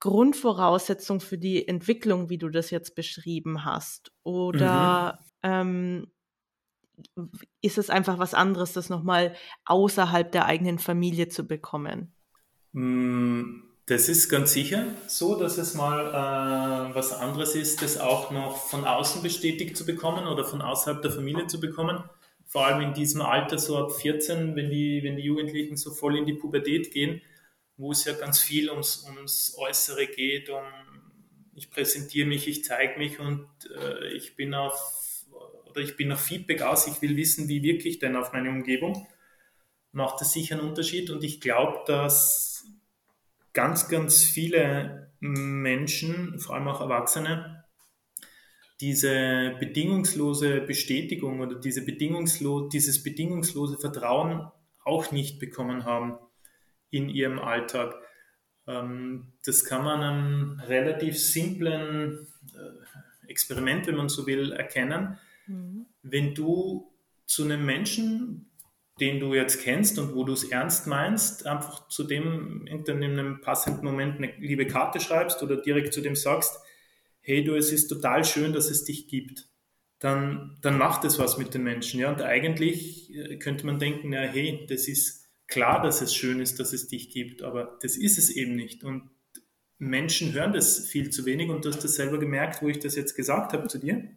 Grundvoraussetzung 0.00 1.20
für 1.20 1.38
die 1.38 1.66
Entwicklung, 1.66 2.28
wie 2.28 2.38
du 2.38 2.50
das 2.50 2.70
jetzt 2.70 2.94
beschrieben 2.94 3.64
hast. 3.64 4.12
Oder 4.22 5.18
mhm. 5.42 6.06
ähm, 7.16 7.26
ist 7.62 7.78
es 7.78 7.90
einfach 7.90 8.18
was 8.18 8.34
anderes, 8.34 8.74
das 8.74 8.90
nochmal 8.90 9.34
außerhalb 9.64 10.30
der 10.30 10.44
eigenen 10.44 10.78
Familie 10.78 11.28
zu 11.28 11.46
bekommen? 11.46 12.14
Mm, 12.72 13.62
das 13.86 14.08
ist 14.08 14.30
ganz 14.30 14.52
sicher 14.52 14.86
so, 15.08 15.38
dass 15.38 15.58
es 15.58 15.74
mal 15.74 16.08
äh, 16.08 16.94
was 16.94 17.12
anderes 17.12 17.54
ist, 17.54 17.82
das 17.82 17.98
auch 17.98 18.30
noch 18.30 18.56
von 18.56 18.84
außen 18.84 19.22
bestätigt 19.22 19.76
zu 19.76 19.84
bekommen 19.84 20.26
oder 20.26 20.44
von 20.44 20.62
außerhalb 20.62 21.02
der 21.02 21.10
Familie 21.10 21.46
zu 21.46 21.60
bekommen. 21.60 22.02
Vor 22.46 22.66
allem 22.66 22.80
in 22.80 22.94
diesem 22.94 23.20
Alter, 23.20 23.58
so 23.58 23.76
ab 23.78 23.92
14, 23.92 24.56
wenn 24.56 24.70
die, 24.70 25.02
wenn 25.02 25.16
die 25.16 25.24
Jugendlichen 25.24 25.76
so 25.76 25.90
voll 25.90 26.16
in 26.16 26.24
die 26.24 26.34
Pubertät 26.34 26.92
gehen, 26.92 27.20
wo 27.76 27.92
es 27.92 28.04
ja 28.04 28.12
ganz 28.14 28.40
viel 28.40 28.70
ums, 28.70 29.04
ums 29.08 29.56
Äußere 29.58 30.06
geht, 30.06 30.48
um 30.48 30.62
ich 31.56 31.70
präsentiere 31.70 32.26
mich, 32.26 32.48
ich 32.48 32.64
zeige 32.64 32.98
mich 32.98 33.20
und 33.20 33.48
äh, 33.76 34.12
ich 34.14 34.34
bin 34.36 34.54
auf 34.54 34.74
oder 35.68 35.80
ich 35.80 35.96
bin 35.96 36.12
auf 36.12 36.20
Feedback 36.20 36.62
aus, 36.62 36.86
ich 36.86 37.02
will 37.02 37.16
wissen, 37.16 37.48
wie 37.48 37.62
wirke 37.62 37.88
ich 37.88 37.98
denn 37.98 38.16
auf 38.16 38.32
meine 38.32 38.48
Umgebung, 38.48 39.06
macht 39.92 40.20
das 40.20 40.32
sicher 40.32 40.56
einen 40.58 40.68
Unterschied 40.68 41.10
und 41.10 41.24
ich 41.24 41.40
glaube, 41.40 41.80
dass 41.86 42.53
ganz, 43.54 43.88
ganz 43.88 44.22
viele 44.22 45.12
Menschen, 45.20 46.38
vor 46.38 46.54
allem 46.54 46.68
auch 46.68 46.80
Erwachsene, 46.82 47.64
diese 48.80 49.56
bedingungslose 49.60 50.60
Bestätigung 50.60 51.40
oder 51.40 51.54
diese 51.54 51.84
bedingungslo 51.84 52.68
dieses 52.68 53.02
bedingungslose 53.02 53.78
Vertrauen 53.78 54.50
auch 54.84 55.12
nicht 55.12 55.38
bekommen 55.38 55.84
haben 55.84 56.18
in 56.90 57.08
ihrem 57.08 57.38
Alltag. 57.38 57.94
Ähm, 58.66 59.32
das 59.44 59.64
kann 59.64 59.84
man 59.84 60.02
einem 60.02 60.60
relativ 60.60 61.18
simplen 61.18 62.26
äh, 62.54 63.28
Experiment, 63.28 63.86
wenn 63.86 63.96
man 63.96 64.08
so 64.08 64.26
will, 64.26 64.52
erkennen. 64.52 65.18
Mhm. 65.46 65.86
Wenn 66.02 66.34
du 66.34 66.92
zu 67.26 67.44
einem 67.44 67.64
Menschen 67.64 68.50
den 69.00 69.18
du 69.18 69.34
jetzt 69.34 69.62
kennst 69.62 69.98
und 69.98 70.14
wo 70.14 70.24
du 70.24 70.32
es 70.32 70.44
ernst 70.44 70.86
meinst, 70.86 71.46
einfach 71.46 71.88
zu 71.88 72.04
dem 72.04 72.66
in 72.66 72.88
einem 72.88 73.40
passenden 73.40 73.84
Moment 73.84 74.18
eine 74.18 74.32
liebe 74.38 74.66
Karte 74.66 75.00
schreibst 75.00 75.42
oder 75.42 75.56
direkt 75.56 75.92
zu 75.92 76.00
dem 76.00 76.14
sagst, 76.14 76.60
hey 77.20 77.42
du, 77.42 77.56
es 77.56 77.72
ist 77.72 77.88
total 77.88 78.24
schön, 78.24 78.52
dass 78.52 78.70
es 78.70 78.84
dich 78.84 79.08
gibt, 79.08 79.48
dann, 79.98 80.58
dann 80.60 80.78
macht 80.78 81.04
es 81.04 81.18
was 81.18 81.38
mit 81.38 81.54
den 81.54 81.64
Menschen. 81.64 81.98
Ja? 81.98 82.12
Und 82.12 82.22
eigentlich 82.22 83.12
äh, 83.14 83.36
könnte 83.38 83.66
man 83.66 83.78
denken, 83.78 84.12
ja, 84.12 84.20
hey, 84.20 84.66
das 84.68 84.86
ist 84.86 85.24
klar, 85.48 85.82
dass 85.82 86.00
es 86.00 86.14
schön 86.14 86.40
ist, 86.40 86.60
dass 86.60 86.72
es 86.72 86.88
dich 86.88 87.10
gibt, 87.10 87.42
aber 87.42 87.78
das 87.80 87.96
ist 87.96 88.18
es 88.18 88.30
eben 88.30 88.54
nicht. 88.54 88.84
Und 88.84 89.10
Menschen 89.78 90.32
hören 90.34 90.52
das 90.52 90.86
viel 90.86 91.10
zu 91.10 91.24
wenig 91.24 91.50
und 91.50 91.64
du 91.64 91.70
hast 91.70 91.82
das 91.82 91.94
selber 91.94 92.18
gemerkt, 92.18 92.62
wo 92.62 92.68
ich 92.68 92.78
das 92.78 92.94
jetzt 92.94 93.14
gesagt 93.14 93.52
habe 93.52 93.66
zu 93.66 93.78
dir. 93.78 94.08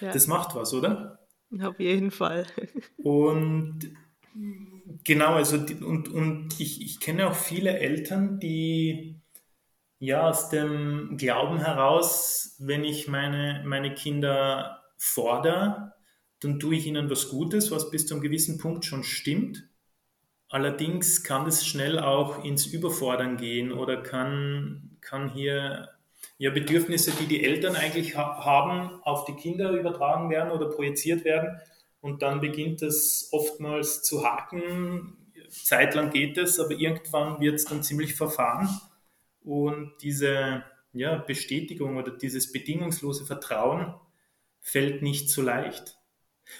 Ja. 0.00 0.12
Das 0.12 0.26
macht 0.26 0.54
was, 0.54 0.72
oder? 0.72 1.21
Auf 1.60 1.78
jeden 1.78 2.10
Fall. 2.10 2.46
Und 2.96 3.80
genau, 5.04 5.34
also 5.34 5.56
und, 5.56 6.08
und 6.08 6.60
ich, 6.60 6.82
ich 6.82 7.00
kenne 7.00 7.28
auch 7.28 7.34
viele 7.34 7.78
Eltern, 7.78 8.38
die 8.38 9.20
ja 9.98 10.28
aus 10.28 10.48
dem 10.48 11.16
Glauben 11.16 11.58
heraus, 11.58 12.56
wenn 12.58 12.84
ich 12.84 13.08
meine, 13.08 13.62
meine 13.66 13.94
Kinder 13.94 14.82
fordere, 14.96 15.94
dann 16.40 16.58
tue 16.58 16.76
ich 16.76 16.86
ihnen 16.86 17.10
was 17.10 17.28
Gutes, 17.28 17.70
was 17.70 17.90
bis 17.90 18.06
zu 18.06 18.14
einem 18.14 18.22
gewissen 18.22 18.58
Punkt 18.58 18.84
schon 18.84 19.04
stimmt. 19.04 19.68
Allerdings 20.48 21.22
kann 21.22 21.44
das 21.44 21.66
schnell 21.66 21.98
auch 21.98 22.44
ins 22.44 22.66
Überfordern 22.66 23.36
gehen 23.36 23.72
oder 23.72 24.02
kann, 24.02 24.96
kann 25.00 25.32
hier 25.32 25.88
ja, 26.42 26.50
Bedürfnisse, 26.50 27.12
die 27.12 27.26
die 27.26 27.44
Eltern 27.44 27.76
eigentlich 27.76 28.16
ha 28.16 28.44
haben, 28.44 29.00
auf 29.04 29.26
die 29.26 29.34
Kinder 29.34 29.70
übertragen 29.70 30.28
werden 30.28 30.50
oder 30.50 30.68
projiziert 30.68 31.24
werden. 31.24 31.60
Und 32.00 32.22
dann 32.22 32.40
beginnt 32.40 32.82
es 32.82 33.28
oftmals 33.30 34.02
zu 34.02 34.24
haken. 34.24 35.16
Zeitlang 35.50 36.10
geht 36.10 36.36
es, 36.38 36.58
aber 36.58 36.72
irgendwann 36.72 37.38
wird 37.38 37.54
es 37.54 37.66
dann 37.66 37.84
ziemlich 37.84 38.16
verfahren. 38.16 38.68
Und 39.44 39.92
diese 40.02 40.64
ja, 40.92 41.18
Bestätigung 41.18 41.96
oder 41.96 42.10
dieses 42.10 42.50
bedingungslose 42.50 43.24
Vertrauen 43.24 43.94
fällt 44.58 45.00
nicht 45.00 45.30
so 45.30 45.42
leicht. 45.42 45.96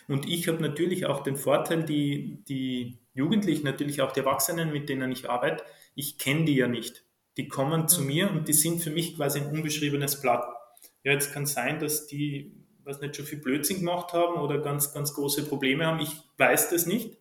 Und 0.07 0.29
ich 0.29 0.47
habe 0.47 0.63
natürlich 0.63 1.07
auch 1.07 1.25
den 1.25 1.35
Vorteil, 1.35 1.83
die, 1.83 2.45
die 2.47 3.01
Jugendlichen, 3.15 3.65
natürlich 3.65 4.01
auch 4.01 4.13
die 4.13 4.21
Erwachsenen, 4.21 4.71
mit 4.71 4.89
denen 4.89 5.11
ich 5.11 5.29
arbeite, 5.29 5.65
ich 5.97 6.19
kenne 6.19 6.45
die 6.45 6.55
ja 6.55 6.69
nicht. 6.69 7.05
Die 7.37 7.49
kommen 7.49 7.89
zu 7.89 8.03
mhm. 8.03 8.07
mir 8.07 8.31
und 8.31 8.49
die 8.49 8.53
sind 8.53 8.81
für 8.81 8.91
mich 8.91 9.17
quasi 9.17 9.41
ein 9.41 9.51
unbeschriebenes 9.51 10.21
Blatt. 10.21 10.45
Ja, 11.05 11.13
jetzt 11.13 11.33
kann 11.33 11.47
sein, 11.47 11.81
dass 11.81 12.07
die, 12.07 12.53
was 12.85 13.01
nicht, 13.01 13.17
schon 13.17 13.27
viel 13.27 13.41
Blödsinn 13.41 13.79
gemacht 13.79 14.13
haben 14.13 14.41
oder 14.41 14.61
ganz, 14.61 14.93
ganz 14.93 15.15
große 15.15 15.45
Probleme 15.47 15.87
haben. 15.87 16.01
Ich 16.01 16.17
weiß 16.39 16.71
das 16.71 16.87
nicht. 16.87 17.19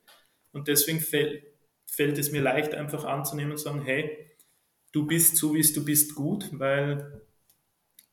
Und 0.51 0.67
deswegen 0.67 0.99
fällt, 0.99 1.43
fällt 1.85 2.17
es 2.17 2.31
mir 2.31 2.41
leicht, 2.41 2.73
einfach 2.73 3.05
anzunehmen 3.05 3.51
und 3.51 3.57
zu 3.57 3.65
sagen, 3.65 3.81
hey, 3.81 4.31
du 4.91 5.07
bist 5.07 5.37
so, 5.37 5.53
wie 5.53 5.61
du 5.61 5.83
bist, 5.85 6.15
gut, 6.15 6.49
weil 6.51 7.21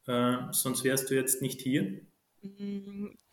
äh, 0.07 0.37
sonst 0.53 0.85
wärst 0.85 1.11
du 1.11 1.15
jetzt 1.15 1.43
nicht 1.43 1.61
hier. 1.61 2.01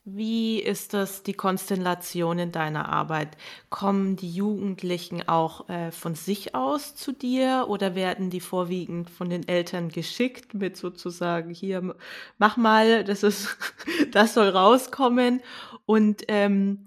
Wie 0.07 0.61
ist 0.61 0.93
das 0.93 1.23
die 1.23 1.33
Konstellation 1.33 2.37
in 2.37 2.51
deiner 2.51 2.89
Arbeit? 2.89 3.37
Kommen 3.71 4.15
die 4.15 4.29
Jugendlichen 4.29 5.27
auch 5.27 5.67
äh, 5.67 5.91
von 5.91 6.13
sich 6.13 6.53
aus 6.53 6.95
zu 6.95 7.11
dir 7.11 7.65
oder 7.69 7.95
werden 7.95 8.29
die 8.29 8.39
vorwiegend 8.39 9.09
von 9.09 9.31
den 9.31 9.47
Eltern 9.47 9.89
geschickt 9.89 10.53
mit 10.53 10.77
sozusagen 10.77 11.49
hier 11.49 11.95
mach 12.37 12.55
mal, 12.55 13.03
das 13.03 13.23
ist 13.23 13.57
das 14.11 14.35
soll 14.35 14.49
rauskommen 14.49 15.41
und 15.87 16.21
ähm, 16.27 16.85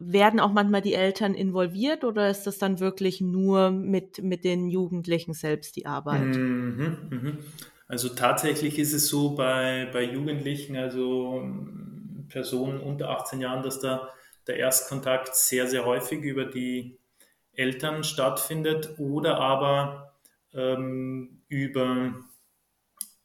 werden 0.00 0.40
auch 0.40 0.52
manchmal 0.52 0.82
die 0.82 0.94
Eltern 0.94 1.34
involviert 1.34 2.02
oder 2.02 2.28
ist 2.28 2.48
das 2.48 2.58
dann 2.58 2.80
wirklich 2.80 3.20
nur 3.20 3.70
mit 3.70 4.24
mit 4.24 4.42
den 4.42 4.68
Jugendlichen 4.68 5.34
selbst 5.34 5.76
die 5.76 5.86
Arbeit? 5.86 6.20
Mhm, 6.20 6.96
mh. 7.10 7.32
Also 7.86 8.08
tatsächlich 8.08 8.80
ist 8.80 8.92
es 8.92 9.06
so 9.06 9.36
bei 9.36 9.88
bei 9.92 10.02
Jugendlichen, 10.02 10.76
also 10.76 11.44
Personen 12.28 12.80
unter 12.80 13.10
18 13.10 13.40
Jahren, 13.40 13.62
dass 13.62 13.80
da 13.80 14.10
der 14.46 14.56
Erstkontakt 14.56 15.34
sehr, 15.34 15.66
sehr 15.66 15.84
häufig 15.84 16.22
über 16.22 16.44
die 16.44 16.98
Eltern 17.52 18.04
stattfindet 18.04 18.94
oder 18.98 19.38
aber 19.38 20.14
ähm, 20.54 21.42
über 21.48 22.14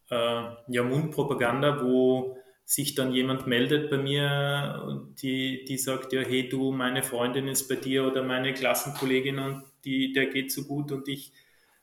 äh, 0.09 0.43
ja, 0.67 0.83
Mundpropaganda, 0.83 1.83
wo 1.83 2.37
sich 2.65 2.95
dann 2.95 3.11
jemand 3.11 3.47
meldet 3.47 3.89
bei 3.89 3.97
mir, 3.97 5.03
die, 5.21 5.65
die 5.65 5.77
sagt, 5.77 6.13
ja, 6.13 6.21
hey 6.21 6.47
du, 6.47 6.71
meine 6.71 7.03
Freundin 7.03 7.47
ist 7.47 7.67
bei 7.67 7.75
dir 7.75 8.05
oder 8.05 8.23
meine 8.23 8.53
Klassenkollegin 8.53 9.39
und 9.39 9.63
die, 9.83 10.13
der 10.13 10.27
geht 10.27 10.51
so 10.51 10.63
gut 10.63 10.91
und 10.91 11.07
ich 11.07 11.33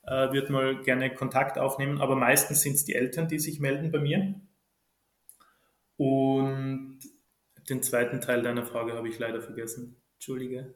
äh, 0.06 0.32
würde 0.32 0.50
mal 0.50 0.80
gerne 0.82 1.14
Kontakt 1.14 1.58
aufnehmen. 1.58 2.00
Aber 2.00 2.16
meistens 2.16 2.62
sind 2.62 2.74
es 2.74 2.84
die 2.84 2.94
Eltern, 2.94 3.28
die 3.28 3.38
sich 3.38 3.60
melden 3.60 3.90
bei 3.90 3.98
mir. 3.98 4.34
Und 5.98 7.00
den 7.68 7.82
zweiten 7.82 8.22
Teil 8.22 8.42
deiner 8.42 8.64
Frage 8.64 8.94
habe 8.94 9.08
ich 9.08 9.18
leider 9.18 9.42
vergessen. 9.42 10.00
Entschuldige. 10.14 10.74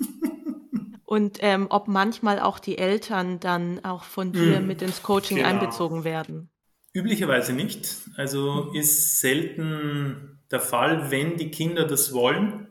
Und 1.06 1.38
ähm, 1.40 1.68
ob 1.70 1.86
manchmal 1.86 2.40
auch 2.40 2.58
die 2.58 2.76
Eltern 2.76 3.38
dann 3.38 3.84
auch 3.84 4.04
von 4.04 4.32
dir 4.32 4.60
mhm. 4.60 4.66
mit 4.66 4.82
ins 4.82 5.02
Coaching 5.02 5.36
genau. 5.36 5.48
einbezogen 5.48 6.02
werden. 6.02 6.50
Üblicherweise 6.92 7.52
nicht. 7.52 7.88
Also 8.16 8.72
ist 8.72 9.20
selten 9.20 10.40
der 10.50 10.60
Fall, 10.60 11.10
wenn 11.10 11.36
die 11.36 11.50
Kinder 11.50 11.86
das 11.86 12.12
wollen, 12.12 12.68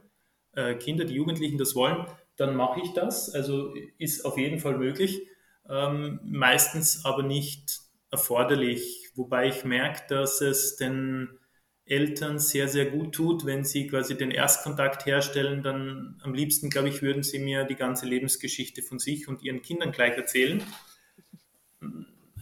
äh, 0.56 0.76
Kinder, 0.76 1.06
die 1.06 1.14
Jugendlichen 1.14 1.58
das 1.58 1.76
wollen, 1.76 2.06
dann 2.36 2.56
mache 2.56 2.82
ich 2.82 2.94
das. 2.94 3.34
Also 3.34 3.74
ist 3.98 4.26
auf 4.26 4.38
jeden 4.38 4.60
Fall 4.60 4.78
möglich, 4.78 5.28
ähm, 5.70 6.20
meistens 6.24 7.06
aber 7.06 7.24
nicht 7.24 7.82
erforderlich. 8.12 9.12
Wobei 9.16 9.48
ich 9.48 9.64
merke, 9.64 10.02
dass 10.10 10.42
es 10.42 10.76
den 10.76 11.30
Eltern 11.86 12.40
sehr, 12.40 12.70
sehr 12.70 12.86
gut 12.86 13.14
tut, 13.14 13.46
wenn 13.46 13.66
sie 13.66 13.88
quasi 13.88 14.18
den 14.18 14.32
Erstkontakt 14.32 15.06
herstellen, 15.06 15.64
dann 15.64 16.20
am 16.24 16.34
liebsten, 16.34 16.70
glaube 16.70 16.90
ich, 16.90 17.02
würden 17.02 17.24
sie 17.24 17.40
mir 17.40 17.66
die 17.66 17.76
ganze 17.76 18.06
Lebensgeschichte 18.06 18.82
von 18.82 19.00
sich 19.00 19.28
und 19.28 19.44
ihren 19.44 19.62
Kindern 19.62 19.92
gleich 19.92 20.16
erzählen. 20.16 20.64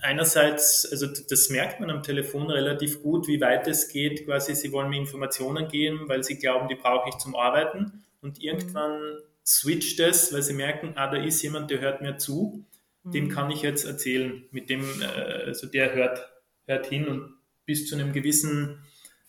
Einerseits, 0.01 0.87
also 0.91 1.07
das 1.07 1.49
merkt 1.49 1.79
man 1.79 1.89
am 1.89 2.03
Telefon 2.03 2.49
relativ 2.49 3.01
gut, 3.01 3.27
wie 3.27 3.41
weit 3.41 3.67
es 3.67 3.87
geht. 3.87 4.25
Quasi, 4.25 4.55
sie 4.55 4.71
wollen 4.71 4.89
mir 4.89 4.99
Informationen 4.99 5.67
geben, 5.67 6.07
weil 6.07 6.23
sie 6.23 6.37
glauben, 6.37 6.67
die 6.67 6.75
brauche 6.75 7.09
ich 7.09 7.17
zum 7.17 7.35
Arbeiten. 7.35 8.03
Und 8.21 8.41
irgendwann 8.41 9.17
switcht 9.45 9.99
es, 9.99 10.33
weil 10.33 10.43
sie 10.43 10.53
merken, 10.53 10.93
ah, 10.95 11.09
da 11.09 11.17
ist 11.17 11.41
jemand, 11.41 11.71
der 11.71 11.81
hört 11.81 12.01
mir 12.01 12.17
zu. 12.17 12.65
Dem 13.03 13.25
mhm. 13.25 13.29
kann 13.29 13.49
ich 13.49 13.63
jetzt 13.63 13.85
erzählen. 13.85 14.43
Mit 14.51 14.69
dem, 14.69 14.83
äh, 15.01 15.45
also 15.45 15.65
der 15.65 15.93
hört, 15.95 16.29
hört 16.65 16.85
hin 16.85 17.07
und 17.07 17.33
bis 17.65 17.87
zu 17.87 17.95
einem 17.95 18.13
gewissen 18.13 18.83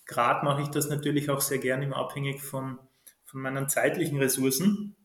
Grad 0.05 0.43
mache 0.43 0.63
ich 0.63 0.67
das 0.69 0.89
natürlich 0.89 1.29
auch 1.29 1.41
sehr 1.41 1.59
gerne 1.59 1.85
immer 1.85 1.97
abhängig 1.97 2.41
von, 2.41 2.79
von 3.23 3.41
meinen 3.41 3.69
zeitlichen 3.69 4.17
Ressourcen. 4.19 4.95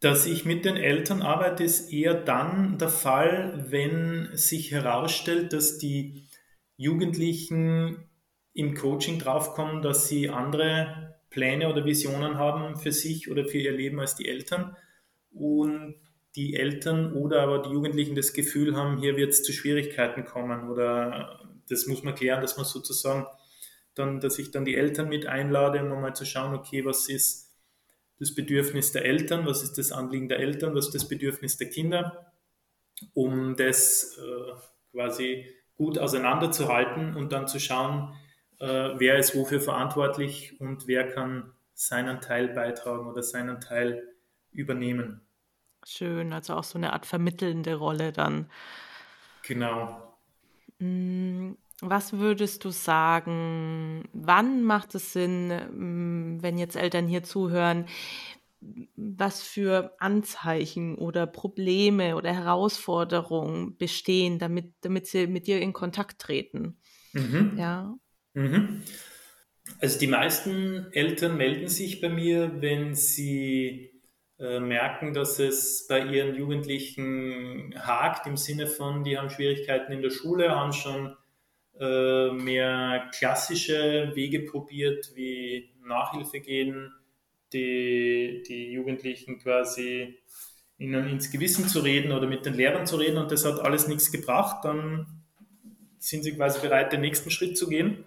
Dass 0.00 0.26
ich 0.26 0.44
mit 0.44 0.64
den 0.64 0.76
Eltern 0.76 1.22
arbeite, 1.22 1.64
ist 1.64 1.92
eher 1.92 2.14
dann 2.14 2.78
der 2.78 2.90
Fall, 2.90 3.64
wenn 3.70 4.28
sich 4.34 4.70
herausstellt, 4.70 5.52
dass 5.52 5.78
die 5.78 6.28
Jugendlichen 6.76 8.08
im 8.52 8.74
Coaching 8.74 9.18
draufkommen, 9.18 9.82
dass 9.82 10.08
sie 10.08 10.28
andere 10.28 11.16
Pläne 11.30 11.68
oder 11.68 11.84
Visionen 11.84 12.38
haben 12.38 12.76
für 12.76 12.92
sich 12.92 13.30
oder 13.30 13.44
für 13.44 13.58
ihr 13.58 13.72
Leben 13.72 13.98
als 13.98 14.14
die 14.14 14.28
Eltern 14.28 14.76
und 15.32 15.96
die 16.36 16.54
Eltern 16.54 17.12
oder 17.12 17.42
aber 17.42 17.62
die 17.62 17.70
Jugendlichen 17.70 18.14
das 18.14 18.32
Gefühl 18.32 18.76
haben, 18.76 18.98
hier 18.98 19.16
wird 19.16 19.30
es 19.30 19.42
zu 19.42 19.52
Schwierigkeiten 19.52 20.24
kommen 20.24 20.68
oder 20.68 21.40
das 21.68 21.86
muss 21.86 22.02
man 22.02 22.14
klären, 22.14 22.40
dass 22.40 22.56
man 22.56 22.66
sozusagen 22.66 23.26
dann, 23.94 24.20
dass 24.20 24.38
ich 24.38 24.50
dann 24.50 24.64
die 24.64 24.76
Eltern 24.76 25.08
mit 25.08 25.26
einlade, 25.26 25.82
um 25.82 26.00
mal 26.00 26.14
zu 26.14 26.24
schauen, 26.24 26.54
okay, 26.54 26.84
was 26.84 27.08
ist 27.08 27.52
das 28.18 28.34
Bedürfnis 28.34 28.92
der 28.92 29.04
Eltern, 29.04 29.46
was 29.46 29.62
ist 29.62 29.78
das 29.78 29.92
Anliegen 29.92 30.28
der 30.28 30.38
Eltern, 30.38 30.74
was 30.74 30.86
ist 30.86 30.94
das 30.94 31.08
Bedürfnis 31.08 31.56
der 31.56 31.68
Kinder, 31.68 32.32
um 33.12 33.56
das 33.56 34.18
äh, 34.18 34.52
quasi 34.92 35.46
gut 35.76 35.98
auseinanderzuhalten 35.98 37.16
und 37.16 37.32
dann 37.32 37.48
zu 37.48 37.58
schauen, 37.58 38.14
äh, 38.60 38.66
wer 38.96 39.18
ist 39.18 39.34
wofür 39.34 39.60
verantwortlich 39.60 40.60
und 40.60 40.86
wer 40.86 41.08
kann 41.08 41.52
seinen 41.74 42.20
Teil 42.20 42.48
beitragen 42.48 43.08
oder 43.08 43.22
seinen 43.22 43.60
Teil 43.60 44.14
übernehmen. 44.52 45.20
Schön, 45.84 46.32
also 46.32 46.54
auch 46.54 46.64
so 46.64 46.78
eine 46.78 46.92
Art 46.92 47.04
vermittelnde 47.04 47.74
Rolle 47.74 48.12
dann. 48.12 48.48
Genau. 49.42 50.16
Mm, 50.78 51.52
was 51.80 52.14
würdest 52.14 52.64
du 52.64 52.70
sagen, 52.70 54.08
wann 54.12 54.62
macht 54.62 54.94
es 54.94 55.12
Sinn, 55.12 55.48
mm, 55.48 56.42
wenn 56.42 56.58
jetzt 56.58 56.76
Eltern 56.76 57.06
hier 57.06 57.22
zuhören, 57.22 57.86
was 58.96 59.42
für 59.42 59.94
Anzeichen 59.98 60.96
oder 60.96 61.26
Probleme 61.26 62.16
oder 62.16 62.32
Herausforderungen 62.32 63.76
bestehen, 63.76 64.38
damit, 64.38 64.72
damit 64.80 65.06
sie 65.06 65.26
mit 65.26 65.46
dir 65.46 65.60
in 65.60 65.72
Kontakt 65.72 66.20
treten? 66.20 66.78
Mhm. 67.12 67.54
Ja. 67.58 67.94
Mhm. 68.34 68.82
Also 69.80 69.98
die 69.98 70.06
meisten 70.06 70.92
Eltern 70.92 71.36
melden 71.36 71.68
sich 71.68 72.00
bei 72.00 72.08
mir, 72.08 72.60
wenn 72.60 72.94
sie 72.94 73.90
äh, 74.38 74.60
merken, 74.60 75.14
dass 75.14 75.38
es 75.38 75.86
bei 75.88 76.04
ihren 76.04 76.34
Jugendlichen 76.34 77.74
hakt, 77.78 78.26
im 78.26 78.36
Sinne 78.36 78.66
von, 78.66 79.04
die 79.04 79.18
haben 79.18 79.30
Schwierigkeiten 79.30 79.92
in 79.92 80.02
der 80.02 80.10
Schule, 80.10 80.50
haben 80.50 80.72
schon 80.72 81.16
äh, 81.78 82.30
mehr 82.30 83.10
klassische 83.16 84.12
Wege 84.14 84.40
probiert, 84.40 85.12
wie 85.14 85.70
Nachhilfe 85.82 86.40
gehen, 86.40 86.92
die, 87.52 88.42
die 88.46 88.72
Jugendlichen 88.72 89.38
quasi 89.38 90.18
ihnen 90.78 91.08
ins 91.08 91.30
Gewissen 91.30 91.68
zu 91.68 91.80
reden 91.80 92.12
oder 92.12 92.26
mit 92.26 92.46
den 92.46 92.54
Lehrern 92.54 92.86
zu 92.86 92.96
reden 92.96 93.18
und 93.18 93.30
das 93.30 93.44
hat 93.44 93.60
alles 93.60 93.88
nichts 93.88 94.10
gebracht, 94.10 94.64
dann 94.64 95.24
sind 95.98 96.22
sie 96.24 96.34
quasi 96.34 96.60
bereit, 96.60 96.92
den 96.92 97.00
nächsten 97.00 97.30
Schritt 97.30 97.56
zu 97.56 97.68
gehen, 97.68 98.04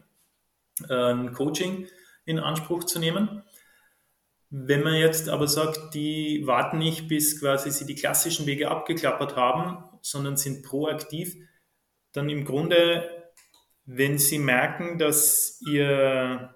ein 0.90 1.34
Coaching 1.34 1.88
in 2.26 2.40
Anspruch 2.40 2.84
zu 2.84 3.00
nehmen. 3.00 3.44
Wenn 4.50 4.84
man 4.84 4.96
jetzt 4.96 5.28
aber 5.30 5.48
sagt, 5.48 5.94
die 5.94 6.46
warten 6.46 6.78
nicht, 6.78 7.08
bis 7.08 7.40
quasi 7.40 7.72
sie 7.72 7.86
die 7.86 7.96
klassischen 7.96 8.46
Wege 8.46 8.70
abgeklappert 8.70 9.36
haben, 9.36 9.84
sondern 10.02 10.38
sind 10.38 10.64
proaktiv, 10.64 11.36
dann 12.14 12.30
im 12.30 12.46
Grunde 12.46 13.17
wenn 13.88 14.20
Sie 14.20 14.38
merken, 14.38 15.00
dass 15.00 15.60
ihr, 15.68 16.54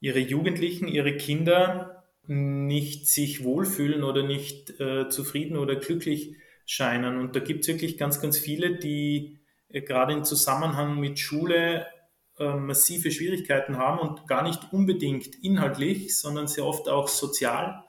Ihre 0.00 0.18
Jugendlichen, 0.18 0.88
Ihre 0.88 1.16
Kinder 1.16 2.04
nicht 2.26 3.08
sich 3.08 3.44
wohlfühlen 3.44 4.04
oder 4.04 4.24
nicht 4.24 4.78
äh, 4.78 5.08
zufrieden 5.08 5.56
oder 5.56 5.76
glücklich 5.76 6.36
scheinen. 6.66 7.18
Und 7.18 7.34
da 7.34 7.40
gibt 7.40 7.62
es 7.62 7.68
wirklich 7.68 7.96
ganz, 7.96 8.20
ganz 8.20 8.38
viele, 8.38 8.76
die 8.76 9.40
äh, 9.68 9.80
gerade 9.80 10.12
im 10.12 10.24
Zusammenhang 10.24 10.98
mit 11.00 11.18
Schule 11.18 11.86
äh, 12.38 12.54
massive 12.54 13.10
Schwierigkeiten 13.10 13.78
haben 13.78 13.98
und 14.00 14.26
gar 14.26 14.42
nicht 14.42 14.72
unbedingt 14.72 15.42
inhaltlich, 15.42 16.18
sondern 16.18 16.48
sehr 16.48 16.66
oft 16.66 16.88
auch 16.88 17.08
sozial 17.08 17.84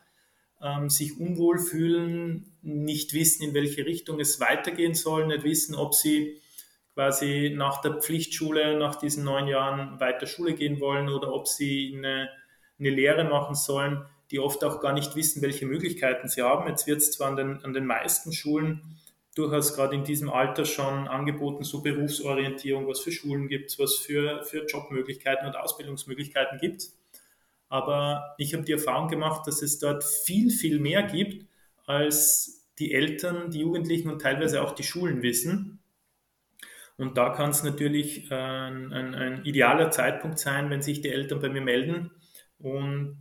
ähm, 0.62 0.90
sich 0.90 1.20
unwohl 1.20 1.58
fühlen, 1.58 2.54
nicht 2.62 3.14
wissen, 3.14 3.44
in 3.44 3.54
welche 3.54 3.86
Richtung 3.86 4.20
es 4.20 4.40
weitergehen 4.40 4.94
soll, 4.94 5.26
nicht 5.28 5.44
wissen, 5.44 5.76
ob 5.76 5.96
sie 5.96 6.42
quasi 6.94 7.54
nach 7.56 7.82
der 7.82 7.96
Pflichtschule, 7.96 8.78
nach 8.78 8.96
diesen 8.96 9.24
neun 9.24 9.48
Jahren 9.48 10.00
weiter 10.00 10.26
Schule 10.26 10.54
gehen 10.54 10.80
wollen 10.80 11.10
oder 11.10 11.34
ob 11.34 11.48
sie 11.48 11.94
eine, 11.96 12.30
eine 12.80 12.90
Lehre 12.90 13.24
machen 13.24 13.56
sollen, 13.56 14.06
die 14.32 14.40
oft 14.40 14.64
auch 14.64 14.80
gar 14.82 14.94
nicht 14.94 15.16
wissen, 15.16 15.42
welche 15.42 15.66
Möglichkeiten 15.66 16.28
sie 16.28 16.42
haben. 16.42 16.68
Jetzt 16.68 16.88
wird 16.88 17.00
es 17.00 17.12
zwar 17.12 17.30
an 17.30 17.36
den, 17.36 17.64
an 17.64 17.74
den 17.74 17.86
meisten 17.86 18.32
Schulen 18.32 18.82
durchaus 19.36 19.76
gerade 19.76 19.96
in 19.96 20.04
diesem 20.04 20.30
Alter 20.30 20.66
schon 20.66 21.08
angeboten, 21.08 21.64
so 21.64 21.82
Berufsorientierung, 21.82 22.88
was 22.88 23.00
für 23.00 23.12
Schulen 23.12 23.48
gibt 23.48 23.72
es, 23.72 23.80
was 23.80 23.96
für, 23.96 24.44
für 24.44 24.66
Jobmöglichkeiten 24.66 25.48
und 25.48 25.56
Ausbildungsmöglichkeiten 25.56 26.60
gibt. 26.60 26.90
Aber 27.70 28.36
ich 28.38 28.54
habe 28.54 28.64
die 28.64 28.74
Erfahrung 28.74 29.08
gemacht, 29.08 29.48
dass 29.48 29.62
es 29.62 29.80
dort 29.80 30.04
viel, 30.04 30.50
viel 30.50 30.80
mehr 30.80 31.04
gibt, 31.04 31.46
als 31.86 32.68
die 32.80 32.94
Eltern, 32.94 33.52
die 33.52 33.60
Jugendlichen 33.60 34.10
und 34.10 34.22
teilweise 34.22 34.62
auch 34.62 34.74
die 34.74 34.84
Schulen 34.84 35.22
wissen. 35.22 35.81
Und 37.02 37.18
da 37.18 37.30
kann 37.30 37.50
es 37.50 37.64
natürlich 37.64 38.32
ein, 38.32 38.94
ein, 38.94 39.16
ein, 39.16 39.44
idealer 39.44 39.90
Zeitpunkt 39.90 40.38
sein, 40.38 40.70
wenn 40.70 40.84
sich 40.84 41.02
die 41.02 41.10
Eltern 41.10 41.40
bei 41.40 41.50
mir 41.50 41.62
melden 41.62 42.12
und 42.60 43.18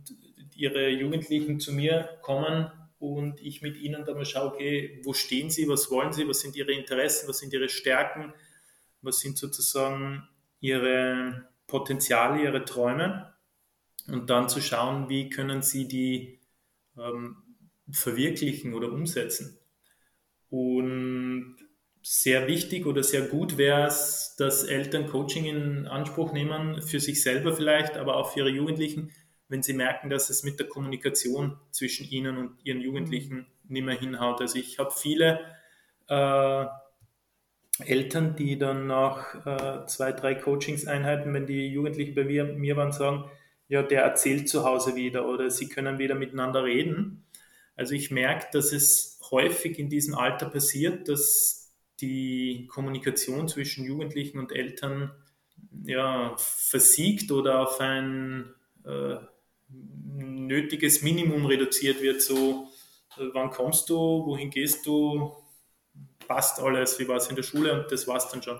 ihre 0.53 0.89
Jugendlichen 0.89 1.59
zu 1.59 1.73
mir 1.73 2.07
kommen 2.21 2.71
und 2.99 3.41
ich 3.41 3.63
mit 3.63 3.77
ihnen 3.77 4.05
dann 4.05 4.17
mal 4.17 4.25
schaue, 4.25 4.53
okay, 4.53 5.01
wo 5.03 5.13
stehen 5.13 5.49
sie, 5.49 5.67
was 5.67 5.89
wollen 5.89 6.13
sie, 6.13 6.27
was 6.27 6.41
sind 6.41 6.55
ihre 6.55 6.73
Interessen, 6.73 7.27
was 7.27 7.39
sind 7.39 7.53
ihre 7.53 7.69
Stärken, 7.69 8.35
was 9.01 9.19
sind 9.19 9.39
sozusagen 9.39 10.29
ihre 10.59 11.47
Potenziale, 11.65 12.43
ihre 12.43 12.63
Träume 12.65 13.33
und 14.07 14.29
dann 14.29 14.47
zu 14.47 14.61
schauen, 14.61 15.09
wie 15.09 15.31
können 15.31 15.63
sie 15.63 15.87
die 15.87 16.39
ähm, 16.99 17.37
verwirklichen 17.91 18.75
oder 18.75 18.91
umsetzen. 18.91 19.57
Und 20.51 21.57
sehr 22.01 22.47
wichtig 22.47 22.85
oder 22.85 23.03
sehr 23.03 23.21
gut 23.21 23.57
wäre 23.57 23.85
es, 23.85 24.35
dass 24.37 24.63
Eltern 24.63 25.07
Coaching 25.07 25.45
in 25.45 25.87
Anspruch 25.87 26.33
nehmen, 26.33 26.81
für 26.81 26.99
sich 26.99 27.21
selber 27.21 27.53
vielleicht, 27.53 27.97
aber 27.97 28.15
auch 28.15 28.33
für 28.33 28.39
ihre 28.39 28.49
Jugendlichen, 28.49 29.11
wenn 29.49 29.61
sie 29.61 29.73
merken, 29.73 30.09
dass 30.09 30.29
es 30.29 30.43
mit 30.43 30.59
der 30.59 30.67
Kommunikation 30.67 31.57
zwischen 31.71 32.09
ihnen 32.09 32.37
und 32.37 32.55
ihren 32.63 32.81
Jugendlichen 32.81 33.47
nicht 33.67 33.85
mehr 33.85 33.97
hinhaut. 33.97 34.41
Also 34.41 34.57
ich 34.57 34.79
habe 34.79 34.91
viele 34.91 35.41
äh, 36.07 36.65
Eltern, 37.85 38.35
die 38.35 38.57
dann 38.57 38.87
nach 38.87 39.45
äh, 39.45 39.85
zwei, 39.87 40.11
drei 40.11 40.35
Coachingseinheiten, 40.35 41.33
wenn 41.33 41.45
die 41.45 41.67
Jugendlichen 41.67 42.15
bei 42.15 42.23
mir, 42.23 42.45
mir 42.45 42.77
waren, 42.77 42.91
sagen, 42.91 43.25
ja, 43.67 43.83
der 43.83 44.03
erzählt 44.03 44.49
zu 44.49 44.65
Hause 44.65 44.95
wieder 44.95 45.27
oder 45.27 45.49
sie 45.49 45.69
können 45.69 45.97
wieder 45.99 46.15
miteinander 46.15 46.63
reden. 46.63 47.25
Also 47.75 47.93
ich 47.93 48.11
merke, 48.11 48.47
dass 48.51 48.73
es 48.73 49.19
häufig 49.31 49.79
in 49.79 49.89
diesem 49.89 50.15
Alter 50.15 50.49
passiert, 50.49 51.07
dass 51.07 51.60
die 52.01 52.67
Kommunikation 52.67 53.47
zwischen 53.47 53.85
Jugendlichen 53.85 54.39
und 54.39 54.51
Eltern 54.51 55.11
ja, 55.83 56.35
versiegt 56.37 57.31
oder 57.31 57.59
auf 57.61 57.79
ein 57.79 58.53
äh, 58.83 59.17
nötiges 59.69 61.01
Minimum 61.01 61.45
reduziert 61.45 62.01
wird. 62.01 62.21
So, 62.21 62.67
äh, 63.17 63.23
wann 63.33 63.51
kommst 63.51 63.89
du, 63.89 63.95
wohin 63.95 64.49
gehst 64.49 64.85
du, 64.85 65.35
passt 66.27 66.59
alles, 66.59 66.99
wie 66.99 67.07
war 67.07 67.17
es 67.17 67.27
in 67.27 67.35
der 67.35 67.43
Schule 67.43 67.81
und 67.81 67.91
das 67.91 68.07
war 68.07 68.17
es 68.17 68.27
dann 68.29 68.43
schon. 68.43 68.59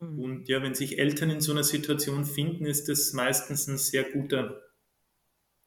Mhm. 0.00 0.18
Und 0.18 0.48
ja, 0.48 0.62
wenn 0.62 0.74
sich 0.74 0.98
Eltern 0.98 1.30
in 1.30 1.40
so 1.40 1.52
einer 1.52 1.64
Situation 1.64 2.24
finden, 2.24 2.66
ist 2.66 2.88
das 2.88 3.12
meistens 3.12 3.66
ein 3.66 3.78
sehr 3.78 4.04
guter, 4.04 4.62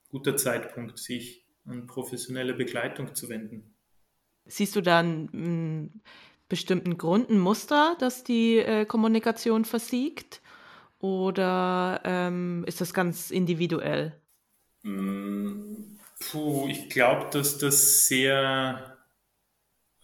guter 0.09 0.35
Zeitpunkt, 0.35 0.97
sich 0.97 1.45
an 1.65 1.87
professionelle 1.87 2.53
Begleitung 2.53 3.13
zu 3.15 3.29
wenden. 3.29 3.73
Siehst 4.45 4.75
du 4.75 4.81
da 4.81 4.99
einen 4.99 6.01
bestimmten 6.49 6.97
Grund, 6.97 7.29
ein 7.29 7.39
Muster, 7.39 7.95
dass 7.99 8.23
die 8.23 8.57
äh, 8.57 8.85
Kommunikation 8.85 9.65
versiegt? 9.65 10.41
Oder 10.99 12.01
ähm, 12.05 12.63
ist 12.67 12.81
das 12.81 12.93
ganz 12.93 13.29
individuell? 13.29 14.19
Mm, 14.83 15.97
puh, 16.19 16.67
ich 16.67 16.89
glaube, 16.89 17.27
dass 17.31 17.57
das 17.57 18.07
sehr 18.07 18.97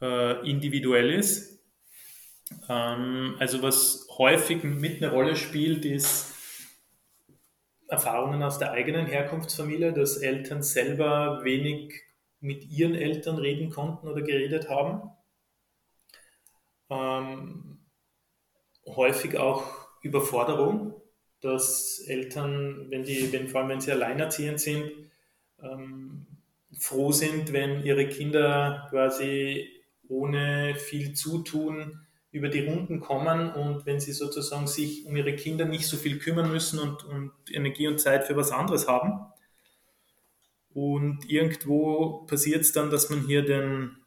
äh, 0.02 0.50
individuell 0.50 1.12
ist. 1.12 1.60
Ähm, 2.70 3.36
also 3.40 3.62
was 3.62 4.08
häufig 4.18 4.64
mit 4.64 5.02
einer 5.02 5.12
Rolle 5.12 5.36
spielt, 5.36 5.86
ist 5.86 6.34
Erfahrungen 7.88 8.44
aus 8.44 8.60
der 8.60 8.72
eigenen 8.72 9.06
Herkunftsfamilie, 9.06 9.94
dass 9.94 10.18
Eltern 10.18 10.64
selber 10.64 11.44
wenig 11.44 12.02
mit 12.40 12.66
ihren 12.66 12.96
Eltern 12.96 13.38
reden 13.38 13.70
konnten 13.70 14.08
oder 14.08 14.22
geredet 14.22 14.70
haben. 14.70 15.10
Ähm, 16.94 17.80
häufig 18.86 19.38
auch 19.38 19.88
Überforderung, 20.02 21.02
dass 21.42 22.00
Eltern, 22.08 22.90
wenn 22.90 23.04
die, 23.04 23.32
wenn, 23.32 23.48
vor 23.48 23.62
allem 23.62 23.70
wenn 23.70 23.82
sie 23.82 23.92
alleinerziehend 23.92 24.60
sind, 24.60 24.92
ähm, 25.62 26.28
froh 26.78 27.12
sind, 27.12 27.54
wenn 27.54 27.84
ihre 27.84 28.08
Kinder 28.08 28.88
quasi 28.90 29.70
ohne 30.08 30.76
viel 30.76 31.14
Zutun 31.14 32.00
über 32.32 32.50
die 32.50 32.66
Runden 32.66 33.00
kommen 33.00 33.52
und 33.52 33.86
wenn 33.86 34.00
sie 34.00 34.12
sozusagen 34.12 34.68
sich 34.68 35.06
um 35.06 35.16
ihre 35.16 35.36
Kinder 35.36 35.66
nicht 35.66 35.88
so 35.88 35.98
viel 35.98 36.18
kümmern 36.18 36.52
müssen 36.52 36.80
und, 36.80 37.04
und 37.04 37.32
Energie 37.52 37.88
und 37.88 38.00
Zeit 38.00 38.26
für 38.26 38.36
was 38.36 38.52
anderes 38.52 38.88
haben. 38.88 39.26
Und 40.74 41.30
irgendwo 41.30 42.26
passiert 42.26 42.62
es 42.62 42.72
dann, 42.72 42.90
dass 42.90 43.10
man 43.12 43.28
hier 43.28 43.44
den, 43.44 43.98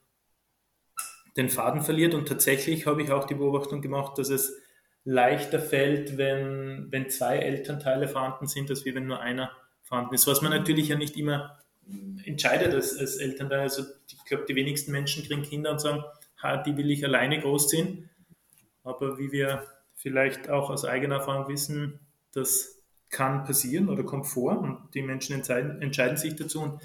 den 1.37 1.49
Faden 1.49 1.83
verliert. 1.83 2.15
Und 2.15 2.29
tatsächlich 2.29 2.87
habe 2.87 3.03
ich 3.03 3.11
auch 3.11 3.25
die 3.25 3.35
Beobachtung 3.35 3.83
gemacht, 3.83 4.19
dass 4.19 4.31
es 4.31 4.57
leichter 5.05 5.61
fällt, 5.61 6.17
wenn, 6.17 6.89
wenn 6.91 7.11
zwei 7.11 7.39
Elternteile 7.39 8.09
vorhanden 8.09 8.47
sind, 8.47 8.71
als 8.71 8.85
wenn 8.85 9.07
nur 9.07 9.21
einer 9.21 9.53
vorhanden 9.83 10.15
ist. 10.15 10.27
Was 10.27 10.43
man 10.43 10.51
natürlich 10.51 10.89
ja 10.89 10.97
nicht 10.97 11.17
immer 11.17 11.59
entscheidet 12.25 12.75
als, 12.75 12.99
als 12.99 13.17
Elternteil. 13.17 13.61
Also 13.61 13.85
ich 14.09 14.25
glaube, 14.25 14.45
die 14.49 14.55
wenigsten 14.55 14.93
Menschen 14.93 15.25
kriegen 15.25 15.43
Kinder 15.43 15.71
und 15.71 15.81
sagen, 15.81 16.03
ha, 16.43 16.57
die 16.57 16.77
will 16.77 16.91
ich 16.91 17.05
alleine 17.05 17.41
großziehen. 17.41 18.11
Aber 18.83 19.19
wie 19.19 19.33
wir 19.33 19.65
vielleicht 19.95 20.49
auch 20.49 20.71
aus 20.71 20.85
eigener 20.85 21.17
Erfahrung 21.17 21.49
wissen, 21.49 22.01
das 22.33 22.83
kann 23.09 23.45
passieren 23.45 23.89
oder 23.89 24.03
kommt 24.03 24.27
vor 24.27 24.59
und 24.59 24.95
die 24.95 25.03
Menschen 25.03 25.37
entscheiden, 25.37 25.81
entscheiden 25.81 26.17
sich 26.17 26.35
dazu. 26.35 26.63
Und 26.63 26.83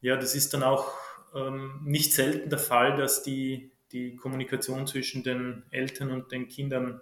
ja, 0.00 0.16
das 0.16 0.34
ist 0.34 0.54
dann 0.54 0.62
auch 0.62 0.92
ähm, 1.34 1.80
nicht 1.84 2.12
selten 2.12 2.50
der 2.50 2.58
Fall, 2.58 2.96
dass 2.96 3.22
die, 3.22 3.72
die 3.92 4.16
Kommunikation 4.16 4.86
zwischen 4.86 5.22
den 5.22 5.64
Eltern 5.70 6.10
und 6.10 6.32
den 6.32 6.48
Kindern 6.48 7.00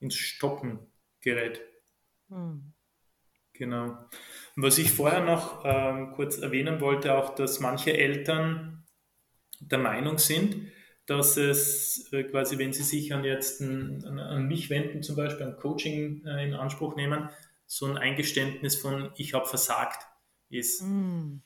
ins 0.00 0.16
Stocken 0.16 0.78
gerät. 1.20 1.60
Hm. 2.28 2.72
Genau. 3.52 3.98
Und 4.56 4.62
was 4.62 4.78
ich 4.78 4.90
vorher 4.90 5.24
noch 5.24 5.62
ähm, 5.64 6.12
kurz 6.14 6.38
erwähnen 6.38 6.80
wollte, 6.80 7.14
auch, 7.14 7.34
dass 7.34 7.60
manche 7.60 7.96
Eltern 7.96 8.84
der 9.60 9.78
Meinung 9.78 10.18
sind, 10.18 10.72
dass 11.06 11.36
es 11.36 12.12
äh, 12.12 12.24
quasi, 12.24 12.58
wenn 12.58 12.72
sie 12.72 12.82
sich 12.82 13.12
an 13.12 13.24
jetzt 13.24 13.60
ein, 13.60 14.04
an, 14.04 14.18
an, 14.18 14.48
mich 14.48 14.70
wenden, 14.70 15.02
zum 15.02 15.16
Beispiel 15.16 15.46
ein 15.46 15.56
Coaching 15.56 16.24
äh, 16.26 16.46
in 16.46 16.54
Anspruch 16.54 16.96
nehmen, 16.96 17.28
so 17.66 17.86
ein 17.86 17.96
Eingeständnis 17.96 18.76
von 18.76 19.12
ich 19.16 19.34
habe 19.34 19.46
versagt 19.46 20.06
ist. 20.48 20.82
Mm. 20.82 21.38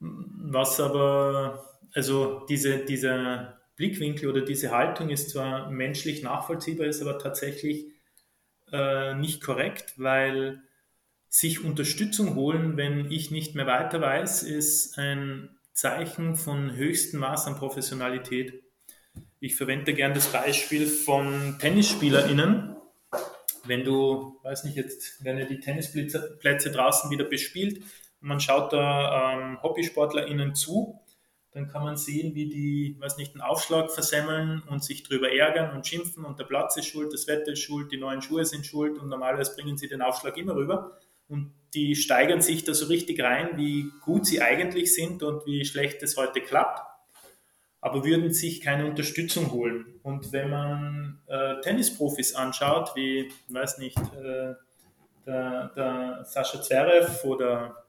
Was 0.00 0.80
aber, 0.80 1.78
also 1.92 2.46
diese, 2.48 2.78
dieser 2.78 3.60
Blickwinkel 3.76 4.28
oder 4.28 4.40
diese 4.40 4.70
Haltung 4.70 5.10
ist 5.10 5.30
zwar 5.30 5.70
menschlich 5.70 6.22
nachvollziehbar, 6.22 6.86
ist 6.86 7.02
aber 7.02 7.18
tatsächlich 7.18 7.86
äh, 8.72 9.14
nicht 9.14 9.42
korrekt, 9.42 9.94
weil 9.96 10.62
sich 11.28 11.64
Unterstützung 11.64 12.34
holen, 12.34 12.76
wenn 12.76 13.10
ich 13.10 13.30
nicht 13.30 13.54
mehr 13.54 13.66
weiter 13.66 14.00
weiß, 14.00 14.42
ist 14.42 14.98
ein 14.98 15.56
Zeichen 15.72 16.34
von 16.34 16.74
höchstem 16.74 17.20
Maß 17.20 17.46
an 17.46 17.56
Professionalität. 17.56 18.62
Ich 19.38 19.56
verwende 19.56 19.94
gern 19.94 20.12
das 20.12 20.26
Beispiel 20.26 20.86
von 20.86 21.56
TennisspielerInnen. 21.58 22.76
Wenn 23.64 23.84
du, 23.84 24.38
weiß 24.42 24.64
nicht, 24.64 24.76
jetzt 24.76 25.24
werden 25.24 25.38
ja 25.38 25.44
die 25.44 25.60
Tennisplätze 25.60 26.70
draußen 26.70 27.10
wieder 27.10 27.24
bespielt 27.24 27.82
man 28.20 28.40
schaut 28.40 28.72
da 28.72 29.32
ähm, 29.32 29.62
HobbysportlerInnen 29.62 30.54
zu, 30.54 31.00
dann 31.52 31.68
kann 31.68 31.82
man 31.82 31.96
sehen, 31.96 32.34
wie 32.34 32.48
die, 32.48 32.96
weiß 33.00 33.16
nicht, 33.16 33.34
einen 33.34 33.40
Aufschlag 33.40 33.90
versemmeln 33.90 34.62
und 34.68 34.84
sich 34.84 35.02
drüber 35.02 35.32
ärgern 35.32 35.74
und 35.74 35.86
schimpfen 35.86 36.24
und 36.24 36.38
der 36.38 36.44
Platz 36.44 36.76
ist 36.76 36.86
schuld, 36.86 37.12
das 37.12 37.26
Wetter 37.26 37.52
ist 37.52 37.60
schuld, 37.60 37.90
die 37.90 37.96
neuen 37.96 38.22
Schuhe 38.22 38.44
sind 38.44 38.64
schuld 38.66 38.98
und 38.98 39.08
normalerweise 39.08 39.54
bringen 39.56 39.76
sie 39.76 39.88
den 39.88 40.02
Aufschlag 40.02 40.36
immer 40.36 40.54
rüber 40.54 40.98
und 41.28 41.52
die 41.74 41.96
steigern 41.96 42.40
sich 42.40 42.64
da 42.64 42.74
so 42.74 42.86
richtig 42.86 43.20
rein, 43.20 43.50
wie 43.56 43.90
gut 44.02 44.26
sie 44.26 44.42
eigentlich 44.42 44.94
sind 44.94 45.22
und 45.22 45.46
wie 45.46 45.64
schlecht 45.64 46.02
es 46.02 46.16
heute 46.16 46.40
klappt 46.40 46.90
aber 47.80 48.04
würden 48.04 48.32
sich 48.32 48.60
keine 48.60 48.86
Unterstützung 48.86 49.52
holen. 49.52 50.00
Und 50.02 50.32
wenn 50.32 50.50
man 50.50 51.22
äh, 51.26 51.60
Tennisprofis 51.60 52.34
anschaut, 52.34 52.94
wie, 52.94 53.32
weiß 53.48 53.78
nicht, 53.78 53.98
äh, 53.98 54.54
der, 55.26 55.68
der 55.74 56.24
Sascha 56.24 56.60
Zverev 56.60 57.24
oder 57.24 57.79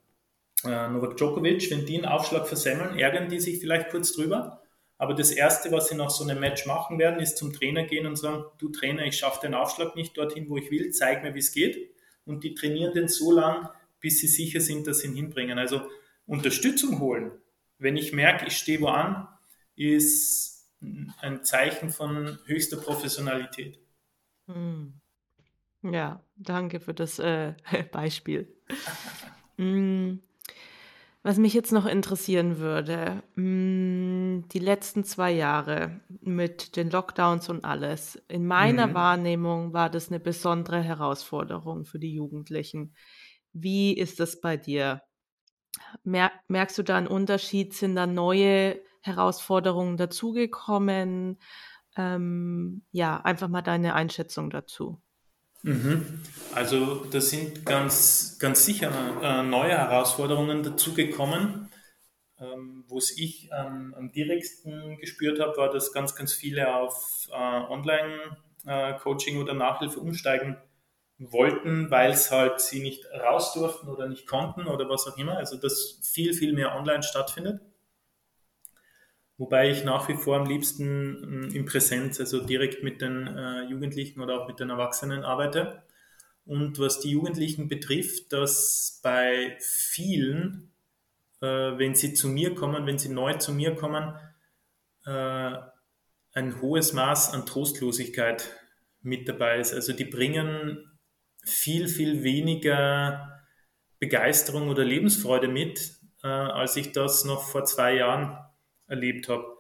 äh, 0.65 0.88
Novak 0.89 1.17
Djokovic, 1.17 1.69
wenn 1.71 1.86
die 1.86 1.97
einen 1.97 2.06
Aufschlag 2.06 2.47
versemmeln, 2.47 2.97
ärgern 2.97 3.30
die 3.30 3.39
sich 3.39 3.60
vielleicht 3.60 3.89
kurz 3.89 4.13
drüber. 4.13 4.62
Aber 4.97 5.15
das 5.15 5.32
Erste, 5.32 5.71
was 5.71 5.88
sie 5.88 5.95
nach 5.95 6.12
so 6.12 6.24
einem 6.24 6.39
Match 6.39 6.67
machen 6.67 7.00
werden, 7.00 7.19
ist 7.19 7.38
zum 7.38 7.54
Trainer 7.54 7.84
gehen 7.86 8.06
und 8.06 8.17
sagen, 8.17 8.43
du 8.60 8.69
Trainer, 8.69 9.04
ich 9.06 9.17
schaffe 9.17 9.41
den 9.41 9.56
Aufschlag 9.56 9.95
nicht 9.95 10.15
dorthin, 10.15 10.47
wo 10.47 10.58
ich 10.58 10.69
will, 10.69 10.91
zeig 10.91 11.24
mir, 11.24 11.34
wie 11.34 11.39
es 11.39 11.52
geht. 11.52 11.89
Und 12.26 12.43
die 12.43 12.54
trainieren 12.54 12.93
den 12.93 13.08
so 13.08 13.32
lang, 13.32 13.67
bis 14.00 14.19
sie 14.19 14.28
sicher 14.28 14.60
sind, 14.60 14.86
dass 14.86 15.00
sie 15.00 15.08
ihn 15.08 15.15
hinbringen. 15.15 15.58
Also 15.58 15.82
Unterstützung 16.28 17.00
holen. 17.00 17.32
Wenn 17.80 17.97
ich 17.97 18.13
merke, 18.13 18.45
ich 18.45 18.58
stehe 18.58 18.80
wo 18.80 18.88
an, 18.88 19.28
ist 19.76 20.69
ein 21.19 21.43
Zeichen 21.43 21.89
von 21.89 22.38
höchster 22.45 22.78
Professionalität. 22.78 23.80
Hm. 24.47 24.93
Ja, 25.82 26.24
danke 26.36 26.80
für 26.80 26.93
das 26.93 27.17
äh, 27.17 27.54
Beispiel. 27.91 28.54
Hm. 29.58 30.21
Was 31.23 31.38
mich 31.38 31.53
jetzt 31.53 31.71
noch 31.71 31.86
interessieren 31.86 32.57
würde, 32.57 33.21
hm, 33.36 34.45
die 34.51 34.60
letzten 34.60 35.03
zwei 35.03 35.31
Jahre 35.31 36.01
mit 36.21 36.75
den 36.75 36.89
Lockdowns 36.89 37.47
und 37.47 37.63
alles. 37.63 38.15
In 38.27 38.47
meiner 38.47 38.88
mhm. 38.88 38.93
Wahrnehmung 38.95 39.73
war 39.73 39.91
das 39.91 40.10
eine 40.10 40.19
besondere 40.19 40.81
Herausforderung 40.81 41.86
für 41.86 41.99
die 41.99 42.13
Jugendlichen. 42.13 42.95
Wie 43.53 43.95
ist 43.95 44.19
das 44.19 44.41
bei 44.41 44.57
dir? 44.57 45.01
merkst 46.03 46.77
du 46.77 46.84
da 46.84 46.97
einen 46.97 47.07
Unterschied? 47.07 47.73
Sind 47.73 47.95
da 47.95 48.07
neue 48.07 48.81
Herausforderungen 49.01 49.97
dazugekommen? 49.97 51.39
Ähm, 51.97 52.84
ja, 52.91 53.17
einfach 53.21 53.47
mal 53.47 53.62
deine 53.62 53.93
Einschätzung 53.93 54.49
dazu. 54.49 55.01
Mhm. 55.63 56.21
Also 56.54 57.06
da 57.06 57.21
sind 57.21 57.65
ganz, 57.65 58.38
ganz 58.39 58.65
sicher 58.65 58.91
äh, 59.21 59.43
neue 59.43 59.78
Herausforderungen 59.78 60.63
dazugekommen. 60.63 61.69
Ähm, 62.39 62.84
Wo 62.88 62.97
es 62.97 63.17
ich 63.17 63.50
ähm, 63.58 63.93
am 63.97 64.12
direktsten 64.12 64.97
gespürt 65.00 65.39
habe, 65.39 65.56
war, 65.58 65.71
dass 65.71 65.93
ganz, 65.93 66.15
ganz 66.15 66.34
viele 66.34 66.76
auf 66.76 67.28
äh, 67.32 67.36
Online-Coaching 67.36 69.38
äh, 69.38 69.39
oder 69.39 69.54
Nachhilfe 69.56 70.00
umsteigen 70.02 70.58
wollten, 71.19 71.89
weil 71.91 72.12
es 72.12 72.32
halt 72.32 72.60
sie 72.62 72.82
nicht 72.82 73.06
raus 73.13 73.54
durften 73.54 73.88
oder 73.89 74.08
nicht 74.10 74.28
konnten 74.28 74.67
oder 74.67 74.89
was 74.89 75.08
auch 75.08 75.17
immer. 75.17 75.38
Also 75.38 75.58
dass 75.58 76.00
viel, 76.04 76.34
viel 76.34 76.54
mehr 76.54 76.76
online 76.76 77.04
stattfindet. 77.04 77.62
Wobei 79.41 79.71
ich 79.71 79.84
nach 79.84 80.08
wie 80.08 80.13
vor 80.13 80.38
am 80.38 80.45
liebsten 80.45 81.47
mm, 81.47 81.56
in 81.56 81.65
Präsenz, 81.65 82.19
also 82.19 82.45
direkt 82.45 82.84
mit 82.84 83.01
den 83.01 83.25
äh, 83.25 83.63
Jugendlichen 83.63 84.21
oder 84.21 84.39
auch 84.39 84.47
mit 84.47 84.60
den 84.60 84.69
Erwachsenen 84.69 85.23
arbeite. 85.23 85.82
Und 86.45 86.77
was 86.77 86.99
die 86.99 87.10
Jugendlichen 87.10 87.67
betrifft, 87.67 88.32
dass 88.34 88.99
bei 89.01 89.58
vielen, 89.60 90.71
äh, 91.41 91.47
wenn 91.47 91.95
sie 91.95 92.13
zu 92.13 92.27
mir 92.27 92.54
kommen, 92.54 92.86
wenn 92.86 92.99
sie 92.99 93.10
neu 93.10 93.34
zu 93.34 93.51
mir 93.51 93.73
kommen, 93.73 94.13
äh, 95.08 95.58
ein 96.34 96.62
hohes 96.62 96.93
Maß 96.93 97.34
an 97.34 97.47
Trostlosigkeit 97.47 98.47
mit 99.01 99.27
dabei 99.27 99.58
ist. 99.58 99.73
Also 99.73 99.93
die 99.93 100.06
bringen 100.06 100.99
viel, 101.43 101.88
viel 101.88 102.21
weniger 102.21 103.41
Begeisterung 103.97 104.69
oder 104.69 104.86
Lebensfreude 104.86 105.47
mit, 105.47 105.95
äh, 106.23 106.27
als 106.27 106.75
ich 106.75 106.91
das 106.91 107.25
noch 107.25 107.41
vor 107.41 107.65
zwei 107.65 107.95
Jahren 107.95 108.38
erlebt 108.91 109.27
habe. 109.30 109.58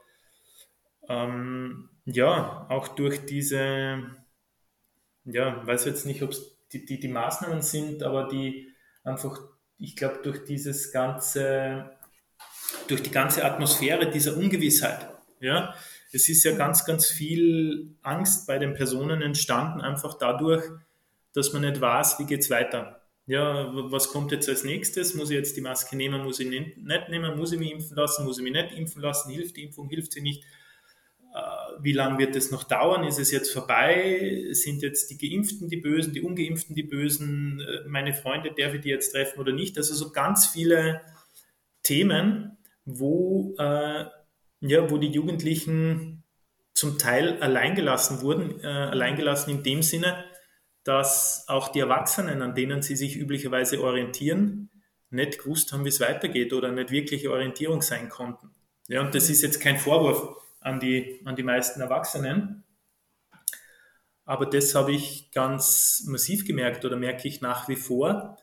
Ähm, 1.09 1.89
ja, 2.05 2.67
auch 2.69 2.89
durch 2.89 3.25
diese 3.25 4.03
ja, 5.25 5.65
weiß 5.65 5.85
jetzt 5.85 6.05
nicht, 6.05 6.23
ob 6.23 6.31
es 6.31 6.57
die, 6.71 6.85
die, 6.85 6.99
die 6.99 7.07
Maßnahmen 7.07 7.61
sind, 7.61 8.03
aber 8.03 8.27
die 8.27 8.73
einfach, 9.03 9.39
ich 9.77 9.95
glaube, 9.95 10.19
durch 10.23 10.45
dieses 10.45 10.91
ganze, 10.91 11.91
durch 12.87 13.03
die 13.03 13.11
ganze 13.11 13.43
Atmosphäre 13.43 14.09
dieser 14.09 14.37
Ungewissheit, 14.37 15.09
ja, 15.39 15.73
es 16.11 16.27
ist 16.27 16.43
ja 16.43 16.55
ganz, 16.55 16.85
ganz 16.85 17.07
viel 17.07 17.95
Angst 18.01 18.47
bei 18.47 18.57
den 18.57 18.73
Personen 18.73 19.21
entstanden, 19.21 19.81
einfach 19.81 20.17
dadurch, 20.17 20.63
dass 21.33 21.53
man 21.53 21.61
nicht 21.61 21.79
weiß, 21.79 22.19
wie 22.19 22.25
geht 22.25 22.41
es 22.41 22.49
weiter. 22.49 23.00
Ja, 23.27 23.71
was 23.73 24.09
kommt 24.09 24.31
jetzt 24.31 24.49
als 24.49 24.63
nächstes? 24.63 25.13
Muss 25.13 25.29
ich 25.29 25.37
jetzt 25.37 25.55
die 25.55 25.61
Maske 25.61 25.95
nehmen? 25.95 26.23
Muss 26.23 26.39
ich 26.39 26.47
nicht 26.47 26.77
nehmen? 26.77 27.37
Muss 27.37 27.51
ich 27.51 27.59
mich 27.59 27.71
impfen 27.71 27.95
lassen? 27.95 28.25
Muss 28.25 28.37
ich 28.37 28.43
mich 28.43 28.53
nicht 28.53 28.73
impfen 28.73 29.01
lassen? 29.01 29.31
Hilft 29.31 29.57
die 29.57 29.63
Impfung? 29.63 29.89
Hilft 29.89 30.13
sie 30.13 30.21
nicht? 30.21 30.43
Äh, 31.33 31.39
wie 31.81 31.93
lange 31.93 32.17
wird 32.17 32.35
es 32.35 32.51
noch 32.51 32.63
dauern? 32.63 33.03
Ist 33.03 33.19
es 33.19 33.31
jetzt 33.31 33.51
vorbei? 33.51 34.47
Sind 34.51 34.81
jetzt 34.81 35.11
die 35.11 35.17
Geimpften 35.17 35.69
die 35.69 35.77
Bösen, 35.77 36.13
die 36.13 36.21
Ungeimpften 36.21 36.75
die 36.75 36.83
Bösen? 36.83 37.61
Äh, 37.61 37.87
meine 37.87 38.13
Freunde, 38.13 38.53
darf 38.57 38.73
ich 38.73 38.81
die 38.81 38.89
jetzt 38.89 39.11
treffen 39.11 39.39
oder 39.39 39.53
nicht? 39.53 39.77
Also 39.77 39.93
so 39.93 40.11
ganz 40.11 40.47
viele 40.47 41.01
Themen, 41.83 42.57
wo 42.85 43.55
äh, 43.57 44.05
ja, 44.61 44.89
wo 44.89 44.97
die 44.97 45.09
Jugendlichen 45.09 46.23
zum 46.73 46.97
Teil 46.97 47.41
alleingelassen 47.41 48.21
wurden, 48.21 48.59
äh, 48.61 48.67
alleingelassen 48.67 49.53
in 49.53 49.63
dem 49.63 49.81
Sinne, 49.81 50.23
dass 50.83 51.45
auch 51.47 51.69
die 51.69 51.79
Erwachsenen, 51.79 52.41
an 52.41 52.55
denen 52.55 52.81
sie 52.81 52.95
sich 52.95 53.17
üblicherweise 53.17 53.81
orientieren, 53.81 54.69
nicht 55.09 55.39
gewusst 55.39 55.71
haben, 55.73 55.85
wie 55.85 55.89
es 55.89 55.99
weitergeht 55.99 56.53
oder 56.53 56.71
nicht 56.71 56.91
wirkliche 56.91 57.31
Orientierung 57.31 57.81
sein 57.81 58.09
konnten. 58.09 58.51
Ja, 58.87 59.01
und 59.01 59.13
das 59.13 59.29
ist 59.29 59.41
jetzt 59.41 59.59
kein 59.59 59.77
Vorwurf 59.77 60.37
an 60.59 60.79
die, 60.79 61.21
an 61.25 61.35
die 61.35 61.43
meisten 61.43 61.81
Erwachsenen, 61.81 62.63
aber 64.25 64.45
das 64.45 64.75
habe 64.75 64.93
ich 64.93 65.31
ganz 65.31 66.03
massiv 66.07 66.45
gemerkt 66.45 66.85
oder 66.85 66.95
merke 66.95 67.27
ich 67.27 67.41
nach 67.41 67.67
wie 67.67 67.75
vor, 67.75 68.37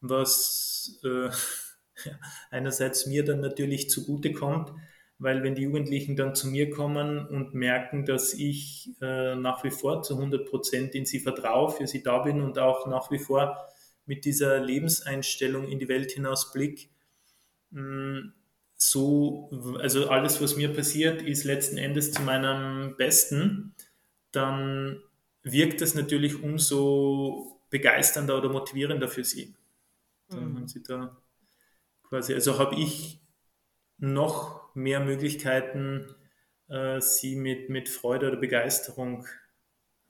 was 0.00 0.98
äh, 1.04 1.28
einerseits 2.50 3.06
mir 3.06 3.24
dann 3.24 3.40
natürlich 3.40 3.90
zugute 3.90 4.32
kommt, 4.32 4.72
weil 5.18 5.42
wenn 5.42 5.54
die 5.54 5.62
Jugendlichen 5.62 6.16
dann 6.16 6.34
zu 6.34 6.48
mir 6.48 6.70
kommen 6.70 7.26
und 7.26 7.54
merken, 7.54 8.04
dass 8.04 8.34
ich 8.34 8.90
äh, 9.00 9.34
nach 9.34 9.64
wie 9.64 9.70
vor 9.70 10.02
zu 10.02 10.14
100 10.14 10.48
Prozent 10.48 10.94
in 10.94 11.06
sie 11.06 11.20
vertraue, 11.20 11.70
für 11.70 11.86
sie 11.86 12.02
da 12.02 12.18
bin 12.18 12.42
und 12.42 12.58
auch 12.58 12.86
nach 12.86 13.10
wie 13.10 13.18
vor 13.18 13.56
mit 14.04 14.24
dieser 14.24 14.60
Lebenseinstellung 14.60 15.68
in 15.68 15.78
die 15.78 15.88
Welt 15.88 16.12
hinaus 16.12 16.52
blick, 16.52 16.90
mm, 17.70 18.28
so, 18.78 19.50
also 19.80 20.08
alles, 20.10 20.42
was 20.42 20.56
mir 20.56 20.72
passiert, 20.72 21.22
ist 21.22 21.44
letzten 21.44 21.78
Endes 21.78 22.12
zu 22.12 22.20
meinem 22.22 22.94
Besten, 22.96 23.74
dann 24.32 25.02
wirkt 25.42 25.80
das 25.80 25.94
natürlich 25.94 26.42
umso 26.42 27.58
begeisternder 27.70 28.36
oder 28.36 28.50
motivierender 28.50 29.08
für 29.08 29.24
sie. 29.24 29.54
Dann 30.28 30.52
mhm. 30.52 30.56
haben 30.56 30.68
sie 30.68 30.82
da 30.82 31.16
quasi, 32.02 32.34
also 32.34 32.58
habe 32.58 32.76
ich 32.76 33.20
noch 33.98 34.65
mehr 34.76 35.00
Möglichkeiten, 35.00 36.14
äh, 36.68 37.00
sie 37.00 37.36
mit, 37.36 37.70
mit 37.70 37.88
Freude 37.88 38.28
oder 38.28 38.36
Begeisterung 38.36 39.26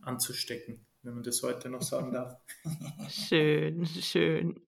anzustecken, 0.03 0.87
wenn 1.03 1.15
man 1.15 1.23
das 1.23 1.43
heute 1.43 1.69
noch 1.69 1.83
sagen 1.83 2.13
darf. 2.13 2.37
Schön, 3.09 3.87
schön. 3.87 4.61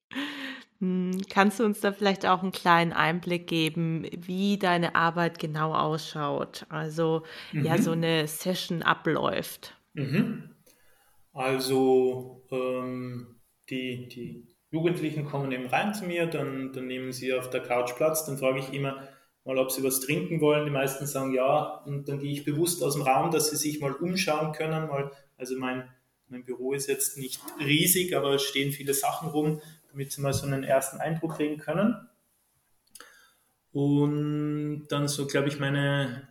Hm, 0.80 1.22
kannst 1.28 1.58
du 1.58 1.64
uns 1.64 1.80
da 1.80 1.92
vielleicht 1.92 2.24
auch 2.24 2.42
einen 2.42 2.52
kleinen 2.52 2.92
Einblick 2.92 3.48
geben, 3.48 4.06
wie 4.16 4.58
deine 4.58 4.94
Arbeit 4.94 5.40
genau 5.40 5.74
ausschaut? 5.74 6.66
Also, 6.68 7.24
mhm. 7.52 7.64
ja, 7.64 7.78
so 7.78 7.92
eine 7.92 8.28
Session 8.28 8.82
abläuft. 8.82 9.76
Mhm. 9.94 10.54
Also, 11.32 12.46
ähm, 12.50 13.40
die, 13.70 14.08
die 14.08 14.46
Jugendlichen 14.70 15.24
kommen 15.24 15.50
eben 15.50 15.66
rein 15.66 15.94
zu 15.94 16.04
mir, 16.04 16.26
dann, 16.26 16.72
dann 16.72 16.86
nehmen 16.86 17.10
sie 17.12 17.34
auf 17.34 17.50
der 17.50 17.62
Couch 17.62 17.96
Platz, 17.96 18.24
dann 18.26 18.38
frage 18.38 18.60
ich 18.60 18.72
immer 18.72 19.08
mal, 19.48 19.58
ob 19.58 19.72
sie 19.72 19.82
was 19.82 20.00
trinken 20.00 20.40
wollen. 20.42 20.66
Die 20.66 20.70
meisten 20.70 21.06
sagen 21.06 21.32
ja 21.32 21.82
und 21.86 22.08
dann 22.08 22.20
gehe 22.20 22.30
ich 22.30 22.44
bewusst 22.44 22.82
aus 22.82 22.94
dem 22.94 23.02
Raum, 23.02 23.30
dass 23.30 23.50
sie 23.50 23.56
sich 23.56 23.80
mal 23.80 23.92
umschauen 23.92 24.52
können. 24.52 24.86
Mal, 24.86 25.10
also 25.38 25.56
mein, 25.58 25.88
mein 26.28 26.44
Büro 26.44 26.74
ist 26.74 26.86
jetzt 26.86 27.16
nicht 27.16 27.40
riesig, 27.58 28.14
aber 28.14 28.34
es 28.34 28.42
stehen 28.42 28.72
viele 28.72 28.92
Sachen 28.92 29.30
rum, 29.30 29.62
damit 29.90 30.12
sie 30.12 30.20
mal 30.20 30.34
so 30.34 30.46
einen 30.46 30.64
ersten 30.64 30.98
Eindruck 30.98 31.36
kriegen 31.36 31.56
können. 31.56 31.96
Und 33.72 34.88
dann 34.88 35.08
so, 35.08 35.26
glaube 35.26 35.48
ich, 35.48 35.58
meine 35.58 36.28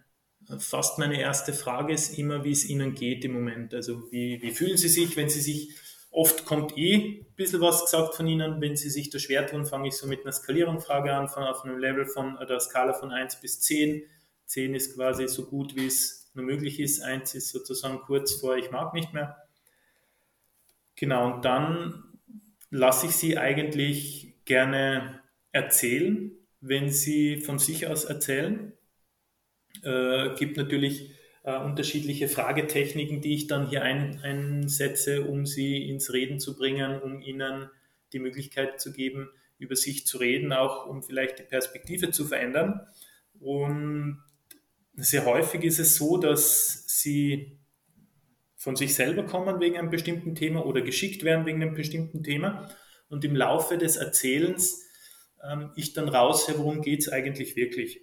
fast 0.60 0.98
meine 0.98 1.20
erste 1.20 1.52
Frage 1.52 1.94
ist 1.94 2.18
immer, 2.18 2.44
wie 2.44 2.52
es 2.52 2.70
Ihnen 2.70 2.94
geht 2.94 3.26
im 3.26 3.34
Moment. 3.34 3.74
Also 3.74 4.10
wie, 4.12 4.42
wie 4.42 4.52
fühlen 4.52 4.78
Sie 4.78 4.88
sich, 4.88 5.18
wenn 5.18 5.28
Sie 5.28 5.42
sich 5.42 5.74
Oft 6.10 6.46
kommt 6.46 6.78
eh 6.78 7.22
ein 7.22 7.36
bisschen 7.36 7.62
was 7.62 7.84
gesagt 7.84 8.16
von 8.16 8.28
Ihnen. 8.28 8.62
Wenn 8.62 8.76
Sie 8.76 8.90
sich 8.90 9.10
da 9.10 9.20
schwer 9.20 9.46
tun, 9.46 9.66
fange 9.66 9.90
ich 9.90 9.96
so 9.96 10.08
mit 10.08 10.22
einer 10.22 10.32
Skalierungsfrage 10.32 11.14
an, 11.14 11.28
von, 11.28 11.44
auf 11.44 11.64
einem 11.64 11.78
Level 11.78 12.06
von 12.06 12.38
der 12.48 12.60
Skala 12.60 12.94
von 12.94 13.12
1 13.12 13.42
bis 13.42 13.60
10. 13.62 14.04
10 14.46 14.76
ist 14.76 14.96
quasi 14.96 15.28
so 15.28 15.46
gut, 15.46 15.76
wie 15.76 15.88
es 15.88 16.32
nur 16.34 16.46
möglich 16.46 16.80
ist. 16.80 17.02
1 17.02 17.36
ist 17.36 17.50
sozusagen 17.50 18.00
kurz 18.02 18.34
vor, 18.34 18.56
ich 18.58 18.72
mag 18.72 18.94
nicht 18.94 19.14
mehr. 19.14 19.48
Genau, 20.96 21.34
und 21.34 21.46
dann 21.46 22.20
lasse 22.70 23.08
ich 23.08 23.12
Sie 23.16 23.38
eigentlich 23.38 24.36
gerne 24.46 25.22
erzählen, 25.52 26.32
wenn 26.62 26.90
Sie 26.90 27.42
von 27.42 27.60
sich 27.60 27.88
aus 27.88 28.06
erzählen. 28.06 28.74
Äh, 29.84 30.34
gibt 30.36 30.58
natürlich 30.58 31.17
äh, 31.48 31.58
unterschiedliche 31.58 32.28
Fragetechniken, 32.28 33.22
die 33.22 33.34
ich 33.34 33.48
dann 33.48 33.70
hier 33.70 33.82
ein, 33.82 34.20
einsetze, 34.22 35.24
um 35.24 35.46
sie 35.46 35.90
ins 35.90 36.12
Reden 36.12 36.42
zu 36.42 36.58
bringen, 36.58 37.02
um 37.02 37.22
ihnen 37.22 37.70
die 38.12 38.20
Möglichkeit 38.20 38.82
zu 38.82 38.92
geben, 38.92 39.30
über 39.58 39.78
sich 39.78 40.06
zu 40.06 40.18
reden, 40.18 40.52
auch 40.52 40.88
um 40.88 41.02
vielleicht 41.02 41.40
die 41.40 41.44
Perspektive 41.44 42.12
zu 42.12 42.26
verändern. 42.26 42.82
Und 43.40 44.22
sehr 44.96 45.26
häufig 45.26 45.64
ist 45.64 45.80
es 45.80 45.96
so, 45.96 46.18
dass 46.18 46.84
sie 46.88 47.58
von 48.58 48.76
sich 48.76 48.94
selber 48.94 49.24
kommen 49.24 49.62
wegen 49.62 49.78
einem 49.78 49.90
bestimmten 49.90 50.36
Thema 50.36 50.66
oder 50.66 50.82
geschickt 50.82 51.24
werden 51.24 51.46
wegen 51.46 51.62
einem 51.62 51.76
bestimmten 51.76 52.24
Thema 52.24 52.70
und 53.08 53.24
im 53.24 53.38
Laufe 53.38 53.78
des 53.78 53.96
Erzählens 53.96 54.86
ähm, 55.50 55.72
ich 55.78 55.94
dann 55.94 56.10
raushöre, 56.10 56.58
worum 56.58 56.82
geht 56.82 57.00
es 57.00 57.10
eigentlich 57.10 57.56
wirklich. 57.56 58.02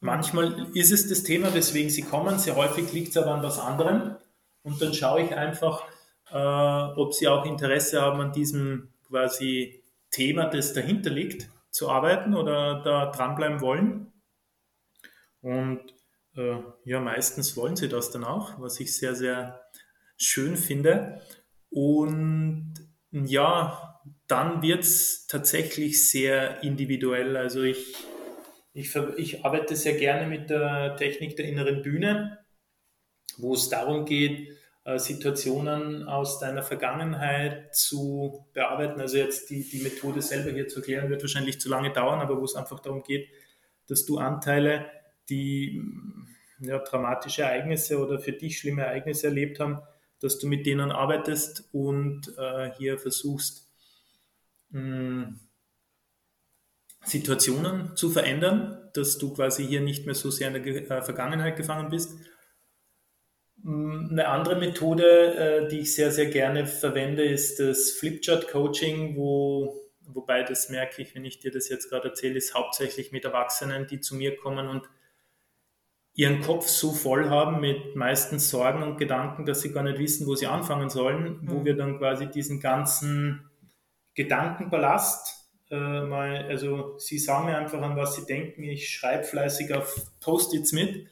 Manchmal 0.00 0.68
ist 0.74 0.92
es 0.92 1.08
das 1.08 1.22
Thema, 1.22 1.54
weswegen 1.54 1.90
sie 1.90 2.02
kommen, 2.02 2.38
sehr 2.38 2.56
häufig 2.56 2.92
liegt 2.92 3.10
es 3.10 3.16
aber 3.16 3.32
an 3.32 3.42
was 3.42 3.58
anderem. 3.58 4.16
Und 4.62 4.80
dann 4.82 4.92
schaue 4.92 5.22
ich 5.22 5.34
einfach, 5.34 5.84
äh, 6.30 6.36
ob 6.36 7.14
sie 7.14 7.28
auch 7.28 7.44
Interesse 7.44 8.02
haben, 8.02 8.20
an 8.20 8.32
diesem 8.32 8.88
quasi 9.08 9.82
Thema, 10.10 10.46
das 10.46 10.72
dahinter 10.72 11.10
liegt, 11.10 11.48
zu 11.70 11.88
arbeiten 11.88 12.34
oder 12.34 12.82
da 12.82 13.10
dranbleiben 13.10 13.60
wollen. 13.60 14.12
Und 15.40 15.80
äh, 16.36 16.58
ja, 16.84 17.00
meistens 17.00 17.56
wollen 17.56 17.76
sie 17.76 17.88
das 17.88 18.10
dann 18.10 18.24
auch, 18.24 18.60
was 18.60 18.80
ich 18.80 18.96
sehr, 18.96 19.14
sehr 19.14 19.66
schön 20.16 20.56
finde. 20.56 21.20
Und 21.70 22.74
ja, 23.12 24.00
dann 24.26 24.62
wird 24.62 24.84
es 24.84 25.26
tatsächlich 25.26 26.08
sehr 26.10 26.62
individuell. 26.62 27.36
Also 27.36 27.62
ich 27.62 27.94
ich, 28.76 28.94
ich 29.16 29.44
arbeite 29.44 29.74
sehr 29.74 29.94
gerne 29.96 30.26
mit 30.26 30.50
der 30.50 30.96
Technik 30.96 31.36
der 31.36 31.46
inneren 31.46 31.80
Bühne, 31.80 32.38
wo 33.38 33.54
es 33.54 33.70
darum 33.70 34.04
geht, 34.04 34.50
äh, 34.84 34.98
Situationen 34.98 36.04
aus 36.04 36.38
deiner 36.38 36.62
Vergangenheit 36.62 37.74
zu 37.74 38.46
bearbeiten. 38.52 39.00
Also 39.00 39.16
jetzt 39.16 39.48
die, 39.48 39.66
die 39.66 39.82
Methode 39.82 40.20
selber 40.20 40.50
hier 40.50 40.68
zu 40.68 40.80
erklären, 40.80 41.08
wird 41.08 41.22
wahrscheinlich 41.22 41.58
zu 41.58 41.70
lange 41.70 41.90
dauern, 41.90 42.20
aber 42.20 42.38
wo 42.38 42.44
es 42.44 42.54
einfach 42.54 42.80
darum 42.80 43.02
geht, 43.02 43.28
dass 43.88 44.04
du 44.04 44.18
Anteile, 44.18 44.84
die 45.30 45.82
ja, 46.60 46.78
dramatische 46.78 47.42
Ereignisse 47.42 47.98
oder 47.98 48.18
für 48.18 48.32
dich 48.32 48.58
schlimme 48.58 48.82
Ereignisse 48.82 49.28
erlebt 49.28 49.58
haben, 49.58 49.80
dass 50.20 50.38
du 50.38 50.48
mit 50.48 50.66
denen 50.66 50.92
arbeitest 50.92 51.70
und 51.72 52.32
äh, 52.36 52.72
hier 52.76 52.98
versuchst, 52.98 53.70
mh, 54.68 55.34
Situationen 57.06 57.96
zu 57.96 58.10
verändern, 58.10 58.90
dass 58.94 59.18
du 59.18 59.32
quasi 59.32 59.64
hier 59.66 59.80
nicht 59.80 60.06
mehr 60.06 60.14
so 60.14 60.30
sehr 60.30 60.54
in 60.54 60.62
der 60.62 60.90
äh, 60.90 61.02
Vergangenheit 61.02 61.56
gefangen 61.56 61.88
bist. 61.88 62.18
Mm, 63.62 64.08
eine 64.10 64.28
andere 64.28 64.56
Methode, 64.56 65.34
äh, 65.34 65.68
die 65.68 65.80
ich 65.80 65.94
sehr, 65.94 66.10
sehr 66.10 66.26
gerne 66.26 66.66
verwende, 66.66 67.24
ist 67.24 67.60
das 67.60 67.92
Flipchart-Coaching, 67.92 69.16
wo, 69.16 69.88
wobei 70.00 70.42
das 70.42 70.68
merke 70.68 71.00
ich, 71.00 71.14
wenn 71.14 71.24
ich 71.24 71.38
dir 71.38 71.52
das 71.52 71.68
jetzt 71.68 71.88
gerade 71.90 72.08
erzähle, 72.08 72.38
ist 72.38 72.54
hauptsächlich 72.54 73.12
mit 73.12 73.24
Erwachsenen, 73.24 73.86
die 73.86 74.00
zu 74.00 74.16
mir 74.16 74.36
kommen 74.36 74.66
und 74.66 74.88
ihren 76.14 76.40
Kopf 76.40 76.66
so 76.66 76.92
voll 76.92 77.28
haben 77.28 77.60
mit 77.60 77.94
meistens 77.94 78.50
Sorgen 78.50 78.82
und 78.82 78.96
Gedanken, 78.96 79.44
dass 79.44 79.60
sie 79.60 79.72
gar 79.72 79.82
nicht 79.82 79.98
wissen, 79.98 80.26
wo 80.26 80.34
sie 80.34 80.46
anfangen 80.46 80.90
sollen, 80.90 81.42
mhm. 81.42 81.50
wo 81.50 81.64
wir 81.64 81.76
dann 81.76 81.98
quasi 81.98 82.26
diesen 82.26 82.58
ganzen 82.58 83.48
Gedankenballast 84.14 85.45
äh, 85.70 86.00
mal, 86.02 86.46
also 86.48 86.98
sie 86.98 87.18
sagen 87.18 87.46
mir 87.46 87.58
einfach 87.58 87.80
an, 87.82 87.96
was 87.96 88.16
sie 88.16 88.24
denken. 88.24 88.62
Ich 88.62 88.88
schreibe 88.88 89.24
fleißig 89.24 89.74
auf 89.74 89.96
Post-its 90.20 90.72
mit 90.72 91.08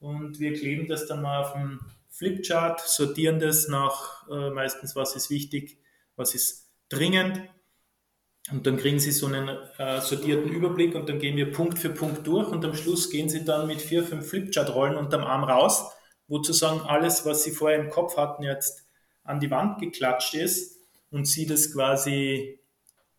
und 0.00 0.40
wir 0.40 0.52
kleben 0.54 0.88
das 0.88 1.06
dann 1.06 1.22
mal 1.22 1.42
auf 1.42 1.54
ein 1.54 1.78
Flipchart, 2.10 2.80
sortieren 2.80 3.38
das 3.38 3.68
nach 3.68 4.28
äh, 4.28 4.50
meistens, 4.50 4.96
was 4.96 5.16
ist 5.16 5.30
wichtig, 5.30 5.78
was 6.16 6.34
ist 6.34 6.70
dringend. 6.88 7.40
Und 8.50 8.66
dann 8.66 8.76
kriegen 8.76 8.98
Sie 8.98 9.12
so 9.12 9.26
einen 9.26 9.48
äh, 9.78 10.00
sortierten 10.00 10.50
Überblick 10.50 10.96
und 10.96 11.08
dann 11.08 11.20
gehen 11.20 11.36
wir 11.36 11.52
Punkt 11.52 11.78
für 11.78 11.90
Punkt 11.90 12.26
durch 12.26 12.48
und 12.48 12.64
am 12.64 12.74
Schluss 12.74 13.08
gehen 13.08 13.28
Sie 13.28 13.44
dann 13.44 13.68
mit 13.68 13.80
vier, 13.80 14.02
fünf 14.02 14.28
Flipchart-Rollen 14.28 14.96
unterm 14.96 15.22
Arm 15.22 15.44
raus, 15.44 15.92
wo 16.26 16.36
sozusagen 16.38 16.80
alles, 16.80 17.24
was 17.24 17.44
Sie 17.44 17.52
vorher 17.52 17.78
im 17.78 17.88
Kopf 17.88 18.16
hatten, 18.16 18.42
jetzt 18.42 18.84
an 19.22 19.38
die 19.38 19.50
Wand 19.50 19.78
geklatscht 19.78 20.34
ist 20.34 20.80
und 21.10 21.26
Sie 21.26 21.46
das 21.46 21.72
quasi 21.72 22.58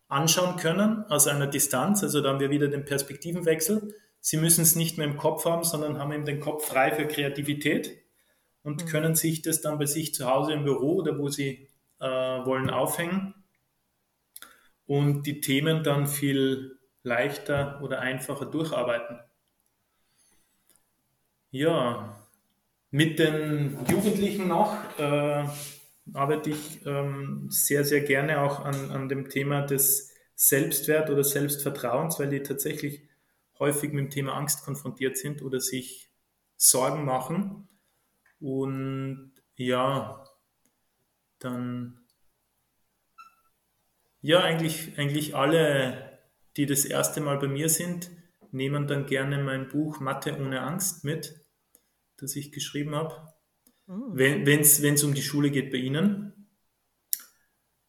anschauen 0.08 0.56
können 0.56 1.04
aus 1.08 1.26
einer 1.26 1.46
Distanz. 1.46 2.02
Also 2.02 2.20
da 2.20 2.30
haben 2.30 2.40
wir 2.40 2.50
wieder 2.50 2.68
den 2.68 2.84
Perspektivenwechsel. 2.84 3.94
Sie 4.20 4.36
müssen 4.36 4.62
es 4.62 4.76
nicht 4.76 4.96
mehr 4.98 5.06
im 5.06 5.16
Kopf 5.16 5.44
haben, 5.44 5.64
sondern 5.64 5.98
haben 5.98 6.12
eben 6.12 6.24
den 6.24 6.40
Kopf 6.40 6.66
frei 6.66 6.92
für 6.92 7.06
Kreativität 7.06 8.04
und 8.62 8.84
mhm. 8.84 8.88
können 8.88 9.14
sich 9.14 9.42
das 9.42 9.60
dann 9.60 9.78
bei 9.78 9.86
sich 9.86 10.14
zu 10.14 10.26
Hause 10.26 10.52
im 10.52 10.64
Büro 10.64 10.96
oder 10.96 11.18
wo 11.18 11.28
Sie 11.28 11.68
äh, 12.00 12.06
wollen 12.06 12.70
aufhängen 12.70 13.34
und 14.86 15.24
die 15.24 15.40
Themen 15.40 15.82
dann 15.82 16.06
viel 16.06 16.78
leichter 17.02 17.80
oder 17.82 18.00
einfacher 18.00 18.46
durcharbeiten. 18.46 19.20
Ja, 21.50 22.26
mit 22.90 23.18
den 23.18 23.78
Jugendlichen 23.88 24.48
noch 24.48 24.76
äh, 24.98 25.44
arbeite 26.12 26.50
ich 26.50 26.84
ähm, 26.86 27.46
sehr, 27.50 27.84
sehr 27.84 28.02
gerne 28.02 28.40
auch 28.40 28.60
an, 28.60 28.90
an 28.90 29.08
dem 29.08 29.28
Thema 29.28 29.62
des 29.62 30.12
Selbstwert 30.34 31.10
oder 31.10 31.24
Selbstvertrauens, 31.24 32.18
weil 32.18 32.28
die 32.28 32.42
tatsächlich 32.42 33.08
häufig 33.58 33.92
mit 33.92 34.04
dem 34.04 34.10
Thema 34.10 34.34
Angst 34.34 34.64
konfrontiert 34.64 35.16
sind 35.16 35.42
oder 35.42 35.60
sich 35.60 36.10
Sorgen 36.56 37.04
machen. 37.04 37.68
Und 38.40 39.32
ja, 39.56 40.24
dann, 41.38 42.00
ja, 44.20 44.40
eigentlich, 44.40 44.98
eigentlich 44.98 45.34
alle, 45.34 46.18
die 46.56 46.66
das 46.66 46.84
erste 46.84 47.20
Mal 47.20 47.38
bei 47.38 47.48
mir 47.48 47.68
sind, 47.68 48.10
nehmen 48.50 48.86
dann 48.86 49.06
gerne 49.06 49.42
mein 49.42 49.68
Buch 49.68 50.00
Mathe 50.00 50.38
ohne 50.38 50.62
Angst 50.62 51.04
mit, 51.04 51.40
das 52.16 52.36
ich 52.36 52.52
geschrieben 52.52 52.94
habe. 52.94 53.33
Mhm. 53.86 54.10
Wenn 54.14 54.60
es 54.94 55.04
um 55.04 55.14
die 55.14 55.22
Schule 55.22 55.50
geht 55.50 55.70
bei 55.70 55.78
Ihnen. 55.78 56.32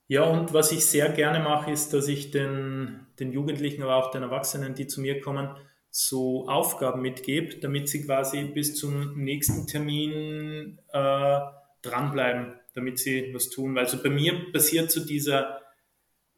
Ja, 0.08 0.23
und 0.23 0.53
was 0.53 0.71
ich 0.71 0.86
sehr 0.86 1.10
gerne 1.10 1.39
mache, 1.39 1.71
ist, 1.71 1.93
dass 1.93 2.08
ich 2.08 2.29
den, 2.29 3.08
den 3.19 3.31
Jugendlichen, 3.31 3.81
aber 3.81 3.95
auch 3.95 4.12
den 4.12 4.21
Erwachsenen, 4.21 4.75
die 4.75 4.86
zu 4.86 5.01
mir 5.01 5.19
kommen, 5.19 5.49
so 5.89 6.47
Aufgaben 6.47 7.01
mitgebe, 7.01 7.55
damit 7.58 7.89
sie 7.89 8.03
quasi 8.05 8.43
bis 8.43 8.75
zum 8.75 9.17
nächsten 9.23 9.65
Termin 9.65 10.79
äh, 10.91 11.39
dranbleiben, 11.81 12.53
damit 12.73 12.99
sie 12.99 13.34
was 13.34 13.49
tun. 13.49 13.77
Also 13.77 14.03
bei 14.03 14.10
mir 14.10 14.51
passiert 14.51 14.91
so 14.91 15.03
dieser 15.03 15.62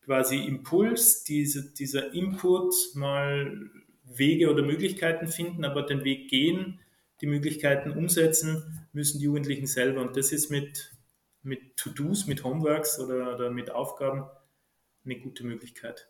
quasi 0.05 0.37
Impuls, 0.45 1.23
diese, 1.23 1.73
dieser 1.73 2.13
Input, 2.13 2.73
mal 2.93 3.69
Wege 4.05 4.49
oder 4.49 4.63
Möglichkeiten 4.63 5.27
finden, 5.27 5.65
aber 5.65 5.81
den 5.81 6.05
Weg 6.05 6.29
gehen, 6.29 6.79
die 7.21 7.27
Möglichkeiten 7.27 7.91
umsetzen, 7.91 8.87
müssen 8.93 9.19
die 9.19 9.25
Jugendlichen 9.25 9.67
selber. 9.67 10.01
Und 10.01 10.15
das 10.17 10.31
ist 10.31 10.49
mit, 10.49 10.95
mit 11.43 11.77
To-Dos, 11.77 12.27
mit 12.27 12.43
Homeworks 12.43 12.99
oder, 12.99 13.35
oder 13.35 13.49
mit 13.49 13.71
Aufgaben 13.71 14.25
eine 15.05 15.19
gute 15.19 15.45
Möglichkeit. 15.45 16.09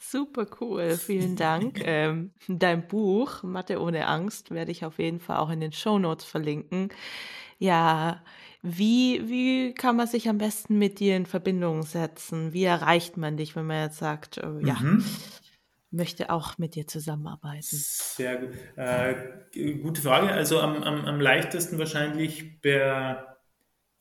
Super 0.00 0.46
cool, 0.60 0.96
vielen 0.96 1.36
Dank. 1.36 1.80
ähm, 1.84 2.32
dein 2.48 2.86
Buch 2.86 3.42
Mathe 3.42 3.80
ohne 3.80 4.06
Angst 4.06 4.50
werde 4.50 4.72
ich 4.72 4.84
auf 4.84 4.98
jeden 4.98 5.20
Fall 5.20 5.38
auch 5.38 5.50
in 5.50 5.60
den 5.60 5.72
Show 5.72 5.98
Notes 5.98 6.24
verlinken. 6.24 6.90
Ja, 7.58 8.22
wie, 8.62 9.28
wie 9.28 9.74
kann 9.74 9.96
man 9.96 10.06
sich 10.06 10.28
am 10.28 10.38
besten 10.38 10.78
mit 10.78 11.00
dir 11.00 11.16
in 11.16 11.26
Verbindung 11.26 11.82
setzen? 11.82 12.52
Wie 12.52 12.64
erreicht 12.64 13.16
man 13.16 13.36
dich, 13.36 13.56
wenn 13.56 13.66
man 13.66 13.84
jetzt 13.84 13.98
sagt, 13.98 14.38
äh, 14.38 14.60
ja, 14.60 14.74
mhm 14.74 15.04
möchte 15.94 16.30
auch 16.30 16.58
mit 16.58 16.74
dir 16.74 16.86
zusammenarbeiten. 16.86 17.62
Sehr 17.70 18.36
gut. 18.36 18.50
Äh, 18.76 19.74
gute 19.78 20.02
Frage. 20.02 20.32
Also 20.32 20.60
am, 20.60 20.82
am, 20.82 21.04
am 21.04 21.20
leichtesten 21.20 21.78
wahrscheinlich 21.78 22.60
per 22.60 23.38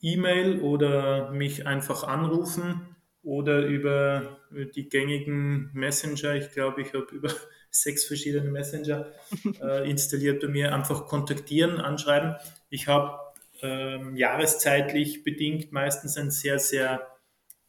E-Mail 0.01 0.61
oder 0.61 1.31
mich 1.31 1.65
einfach 1.65 2.03
anrufen 2.03 2.95
oder 3.21 3.65
über 3.65 4.37
die 4.75 4.89
gängigen 4.89 5.69
Messenger. 5.73 6.35
Ich 6.35 6.51
glaube, 6.51 6.81
ich 6.81 6.93
habe 6.93 7.07
über 7.11 7.29
sechs 7.69 8.05
verschiedene 8.05 8.49
Messenger 8.49 9.11
äh, 9.61 9.89
installiert 9.89 10.41
bei 10.41 10.47
mir. 10.47 10.73
Einfach 10.73 11.07
kontaktieren, 11.07 11.79
anschreiben. 11.79 12.35
Ich 12.69 12.87
habe 12.87 13.19
ähm, 13.61 14.15
jahreszeitlich 14.15 15.23
bedingt 15.23 15.71
meistens 15.71 16.17
einen 16.17 16.31
sehr, 16.31 16.59
sehr 16.59 17.07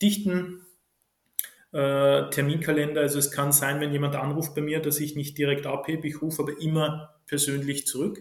dichten 0.03 0.64
äh, 1.75 2.31
Terminkalender. 2.31 3.01
Also 3.01 3.19
es 3.19 3.33
kann 3.33 3.51
sein, 3.51 3.81
wenn 3.81 3.93
jemand 3.93 4.15
anruft 4.15 4.55
bei 4.55 4.63
mir, 4.63 4.81
dass 4.81 5.01
ich 5.01 5.17
nicht 5.17 5.37
direkt 5.37 5.67
abhebe. 5.67 6.07
Ich 6.07 6.23
rufe 6.23 6.43
aber 6.43 6.61
immer 6.61 7.21
persönlich 7.27 7.87
zurück. 7.89 8.21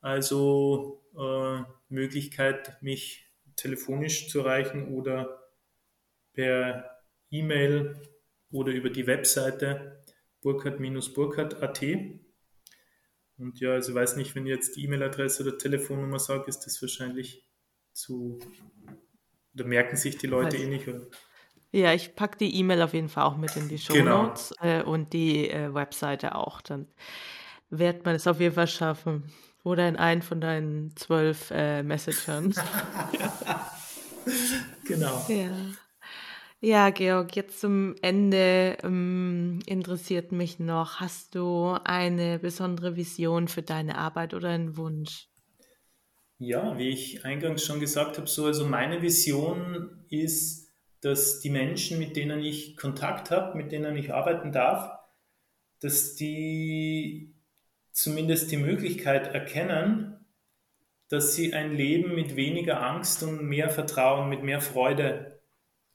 Also 0.00 1.04
äh, 1.16 1.62
Möglichkeit, 1.88 2.82
mich 2.82 3.30
telefonisch 3.54 4.28
zu 4.28 4.40
erreichen 4.40 4.92
oder 4.94 5.44
per 6.32 6.90
E-Mail 7.30 8.02
oder 8.50 8.72
über 8.72 8.90
die 8.90 9.06
Webseite 9.06 10.02
burkhard-burkhard.at. 10.42 11.82
Und 13.38 13.60
ja, 13.60 13.72
also 13.72 13.94
weiß 13.94 14.16
nicht, 14.16 14.34
wenn 14.34 14.46
ich 14.46 14.50
jetzt 14.50 14.76
die 14.76 14.84
E-Mail-Adresse 14.84 15.44
oder 15.44 15.56
Telefonnummer 15.56 16.18
sage, 16.18 16.46
ist 16.48 16.60
das 16.60 16.82
wahrscheinlich 16.82 17.46
zu, 17.92 18.40
oder 19.54 19.64
merken 19.64 19.96
sich 19.96 20.18
die 20.18 20.26
Leute 20.26 20.56
eh 20.56 20.66
nicht. 20.66 20.88
Oder? 20.88 21.06
Ja, 21.72 21.92
ich 21.94 22.16
packe 22.16 22.38
die 22.38 22.56
E-Mail 22.56 22.82
auf 22.82 22.94
jeden 22.94 23.08
Fall 23.08 23.24
auch 23.24 23.36
mit 23.36 23.56
in 23.56 23.68
die 23.68 23.78
Show 23.78 23.94
Genau. 23.94 24.24
Notes 24.24 24.52
äh, 24.60 24.82
und 24.82 25.12
die 25.12 25.48
äh, 25.50 25.72
Webseite 25.72 26.34
auch. 26.34 26.60
Dann 26.60 26.88
wird 27.70 28.04
man 28.04 28.16
es 28.16 28.26
auf 28.26 28.40
jeden 28.40 28.54
Fall 28.54 28.66
schaffen. 28.66 29.32
Oder 29.62 29.88
in 29.88 29.96
einen 29.96 30.22
von 30.22 30.40
deinen 30.40 30.96
zwölf 30.96 31.50
äh, 31.50 31.82
Messagern. 31.82 32.54
Genau. 34.84 35.24
Ja. 35.28 35.50
Ja, 36.62 36.90
Georg, 36.90 37.36
jetzt 37.36 37.60
zum 37.60 37.94
Ende 38.02 38.76
ähm, 38.82 39.60
interessiert 39.64 40.30
mich 40.30 40.58
noch, 40.58 41.00
hast 41.00 41.34
du 41.34 41.74
eine 41.84 42.38
besondere 42.38 42.96
Vision 42.96 43.48
für 43.48 43.62
deine 43.62 43.96
Arbeit 43.96 44.34
oder 44.34 44.50
einen 44.50 44.76
Wunsch? 44.76 45.28
Ja, 46.38 46.76
wie 46.76 46.90
ich 46.90 47.24
eingangs 47.24 47.64
schon 47.64 47.80
gesagt 47.80 48.18
habe, 48.18 48.26
so 48.26 48.44
also 48.44 48.66
meine 48.66 49.00
Vision 49.00 50.04
ist, 50.10 50.59
dass 51.00 51.40
die 51.40 51.50
Menschen, 51.50 51.98
mit 51.98 52.16
denen 52.16 52.40
ich 52.40 52.76
Kontakt 52.76 53.30
habe, 53.30 53.56
mit 53.56 53.72
denen 53.72 53.96
ich 53.96 54.12
arbeiten 54.12 54.52
darf, 54.52 54.98
dass 55.80 56.14
die 56.14 57.34
zumindest 57.92 58.50
die 58.50 58.58
Möglichkeit 58.58 59.34
erkennen, 59.34 60.26
dass 61.08 61.34
sie 61.34 61.54
ein 61.54 61.74
Leben 61.74 62.14
mit 62.14 62.36
weniger 62.36 62.82
Angst 62.82 63.22
und 63.22 63.42
mehr 63.42 63.70
Vertrauen, 63.70 64.28
mit 64.28 64.42
mehr 64.42 64.60
Freude 64.60 65.40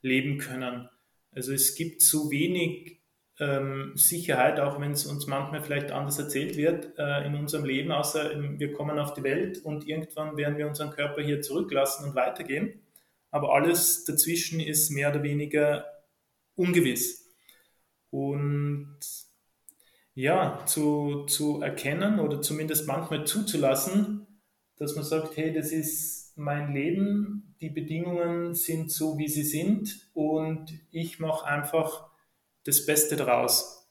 leben 0.02 0.40
können. 0.40 0.90
Also 1.32 1.54
es 1.54 1.76
gibt 1.76 2.02
zu 2.02 2.32
wenig 2.32 3.00
ähm, 3.40 3.94
Sicherheit, 3.96 4.60
auch 4.60 4.80
wenn 4.80 4.92
es 4.92 5.06
uns 5.06 5.28
manchmal 5.28 5.62
vielleicht 5.62 5.92
anders 5.92 6.18
erzählt 6.20 6.58
wird, 6.58 6.98
äh, 6.98 7.26
in 7.26 7.36
unserem 7.36 7.66
Leben, 7.66 7.92
außer 7.92 8.32
wir 8.60 8.74
kommen 8.74 8.98
auf 8.98 9.14
die 9.14 9.24
Welt 9.24 9.60
und 9.60 9.88
irgendwann 9.88 10.38
werden 10.38 10.58
wir 10.58 10.68
unseren 10.68 10.92
Körper 10.92 11.22
hier 11.22 11.42
zurücklassen 11.42 12.10
und 12.10 12.16
weitergehen 12.16 12.82
aber 13.36 13.54
alles 13.54 14.06
dazwischen 14.06 14.62
ist 14.62 14.92
mehr 14.92 15.10
oder 15.10 15.22
weniger 15.22 15.86
ungewiss. 16.56 17.36
Und 18.10 18.98
ja, 20.14 20.64
zu, 20.66 21.26
zu 21.26 21.60
erkennen 21.62 22.22
oder 22.22 22.42
zumindest 22.42 22.88
manchmal 22.88 23.28
zuzulassen, 23.28 24.26
dass 24.78 24.96
man 24.96 25.04
sagt, 25.04 25.36
hey, 25.36 25.52
das 25.52 25.74
ist 25.74 26.38
mein 26.38 26.74
Leben, 26.74 27.58
die 27.60 27.70
Bedingungen 27.70 28.54
sind 28.54 28.90
so, 28.90 29.18
wie 29.18 29.28
sie 29.28 29.44
sind 29.44 30.10
und 30.14 30.72
ich 30.92 31.20
mache 31.20 31.46
einfach 31.46 32.10
das 32.64 32.86
Beste 32.86 33.18
daraus. 33.18 33.86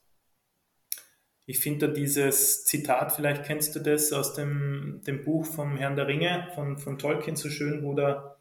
Ich 1.45 1.59
finde 1.59 1.89
da 1.89 1.93
dieses 1.93 2.65
Zitat, 2.65 3.11
vielleicht 3.11 3.43
kennst 3.43 3.75
du 3.75 3.79
das 3.79 4.11
aus 4.11 4.33
dem, 4.33 5.01
dem 5.05 5.23
Buch 5.23 5.45
vom 5.45 5.77
Herrn 5.77 5.95
der 5.95 6.07
Ringe 6.07 6.47
von, 6.55 6.79
von 6.79 6.97
Tolkien 6.97 7.35
so 7.35 7.51
schön, 7.51 7.83
wo 7.83 7.93
der 7.93 8.34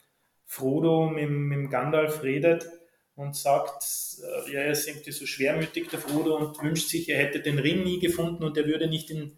Frodo 0.46 1.08
mit, 1.08 1.30
mit 1.30 1.70
Gandalf 1.70 2.22
redet 2.22 2.68
und 3.16 3.36
sagt, 3.36 3.84
äh, 4.22 4.52
ja, 4.52 4.60
er 4.60 4.72
ist 4.72 4.88
irgendwie 4.88 5.12
so 5.12 5.26
schwermütig, 5.26 5.88
der 5.88 5.98
Frodo, 5.98 6.36
und 6.36 6.62
wünscht 6.62 6.88
sich, 6.88 7.08
er 7.08 7.18
hätte 7.18 7.40
den 7.40 7.58
Ring 7.58 7.84
nie 7.84 8.00
gefunden 8.00 8.44
und 8.44 8.56
er 8.56 8.66
würde 8.66 8.88
nicht 8.88 9.10
in, 9.10 9.36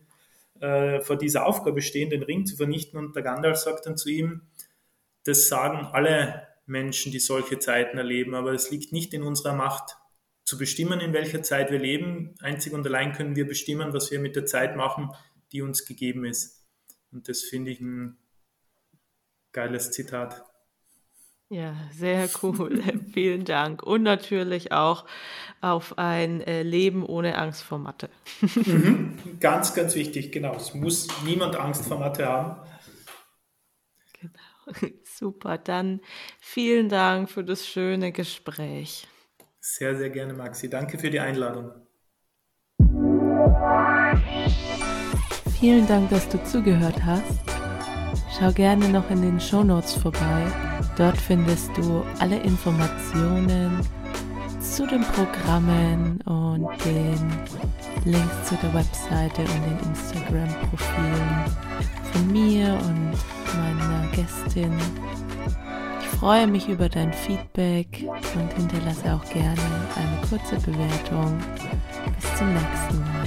äh, 0.61 1.01
vor 1.01 1.17
dieser 1.17 1.47
Aufgabe 1.47 1.83
stehen, 1.83 2.11
den 2.11 2.23
Ring 2.23 2.47
zu 2.47 2.57
vernichten. 2.57 2.99
Und 2.99 3.15
der 3.15 3.23
Gandalf 3.23 3.59
sagt 3.59 3.87
dann 3.87 3.97
zu 3.97 4.09
ihm, 4.09 4.43
das 5.25 5.49
sagen 5.49 5.87
alle 5.93 6.47
Menschen, 6.67 7.13
die 7.13 7.19
solche 7.19 7.59
Zeiten 7.59 7.99
erleben, 7.99 8.35
aber 8.35 8.53
es 8.53 8.71
liegt 8.71 8.93
nicht 8.93 9.13
in 9.15 9.23
unserer 9.23 9.55
Macht 9.55 9.97
zu 10.45 10.59
bestimmen, 10.59 11.01
in 11.01 11.13
welcher 11.13 11.43
Zeit 11.43 11.71
wir 11.71 11.79
leben. 11.79 12.35
Einzig 12.41 12.73
und 12.73 12.87
allein 12.87 13.13
können 13.13 13.37
wir 13.37 13.47
bestimmen, 13.47 13.93
was 13.93 14.11
wir 14.11 14.21
mit 14.21 14.37
der 14.37 14.47
Zeit 14.47 14.77
machen, 14.77 15.11
die 15.53 15.63
uns 15.63 15.85
gegeben 15.85 16.25
ist. 16.25 16.65
Und 17.13 17.29
das 17.29 17.43
finde 17.43 17.73
ich 17.73 17.81
ein 17.81 18.17
geiles 19.53 19.91
Zitat. 19.91 20.45
Ja, 21.49 21.77
sehr 21.93 22.29
cool. 22.43 22.83
Vielen 23.13 23.45
Dank. 23.45 23.83
Und 23.83 24.03
natürlich 24.03 24.73
auch 24.73 25.07
auf 25.61 25.97
ein 25.97 26.41
äh, 26.41 26.63
Leben 26.63 27.05
ohne 27.07 27.39
Angst 27.39 27.63
vor 27.63 27.79
Mathe. 27.79 28.11
mhm. 28.41 29.39
Ganz, 29.41 29.75
ganz 29.75 29.95
wichtig, 29.95 30.33
genau. 30.33 30.55
Es 30.57 30.75
muss 30.75 31.09
niemand 31.25 31.57
Angst 31.57 31.87
vor 31.87 31.99
Mathe 31.99 32.27
haben. 32.27 32.69
Genau. 34.21 34.93
Super. 35.05 35.59
Dann 35.59 36.01
vielen 36.41 36.89
Dank 36.89 37.31
für 37.31 37.45
das 37.45 37.67
schöne 37.67 38.11
Gespräch. 38.11 39.07
Sehr, 39.61 39.97
sehr 39.97 40.11
gerne, 40.11 40.33
Maxi. 40.33 40.69
Danke 40.69 40.99
für 40.99 41.11
die 41.11 41.21
Einladung. 41.21 41.73
Vielen 45.59 45.87
Dank, 45.87 46.11
dass 46.11 46.29
du 46.29 46.43
zugehört 46.45 47.03
hast. 47.05 47.41
Schau 48.39 48.53
gerne 48.53 48.89
noch 48.89 49.09
in 49.11 49.23
den 49.23 49.41
Show 49.41 49.65
Notes 49.65 49.95
vorbei. 49.95 50.53
Dort 50.97 51.19
findest 51.19 51.77
du 51.77 52.05
alle 52.21 52.39
Informationen 52.39 53.81
zu 54.61 54.87
den 54.87 55.03
Programmen 55.03 56.21
und 56.23 56.69
den 56.85 57.33
Links 58.05 58.49
zu 58.49 58.57
der 58.57 58.73
Webseite 58.73 59.43
und 59.43 59.67
den 59.67 59.79
Instagram-Profilen 59.91 61.45
von 62.13 62.33
mir 62.33 62.79
und 62.89 63.13
meiner 63.57 64.09
Gästin. 64.13 64.73
Ich 66.01 66.07
freue 66.19 66.47
mich 66.47 66.69
über 66.69 66.89
dein 66.89 67.13
Feedback 67.13 68.07
und 68.35 68.53
hinterlasse 68.55 69.15
auch 69.15 69.25
gerne 69.33 69.61
eine 69.97 70.29
kurze 70.29 70.57
Bewertung. 70.65 71.39
Bis 72.19 72.39
zum 72.39 72.55
nächsten 72.55 73.01
Mal. 73.01 73.27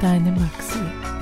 Deine 0.00 0.30
Maxi. 0.32 1.15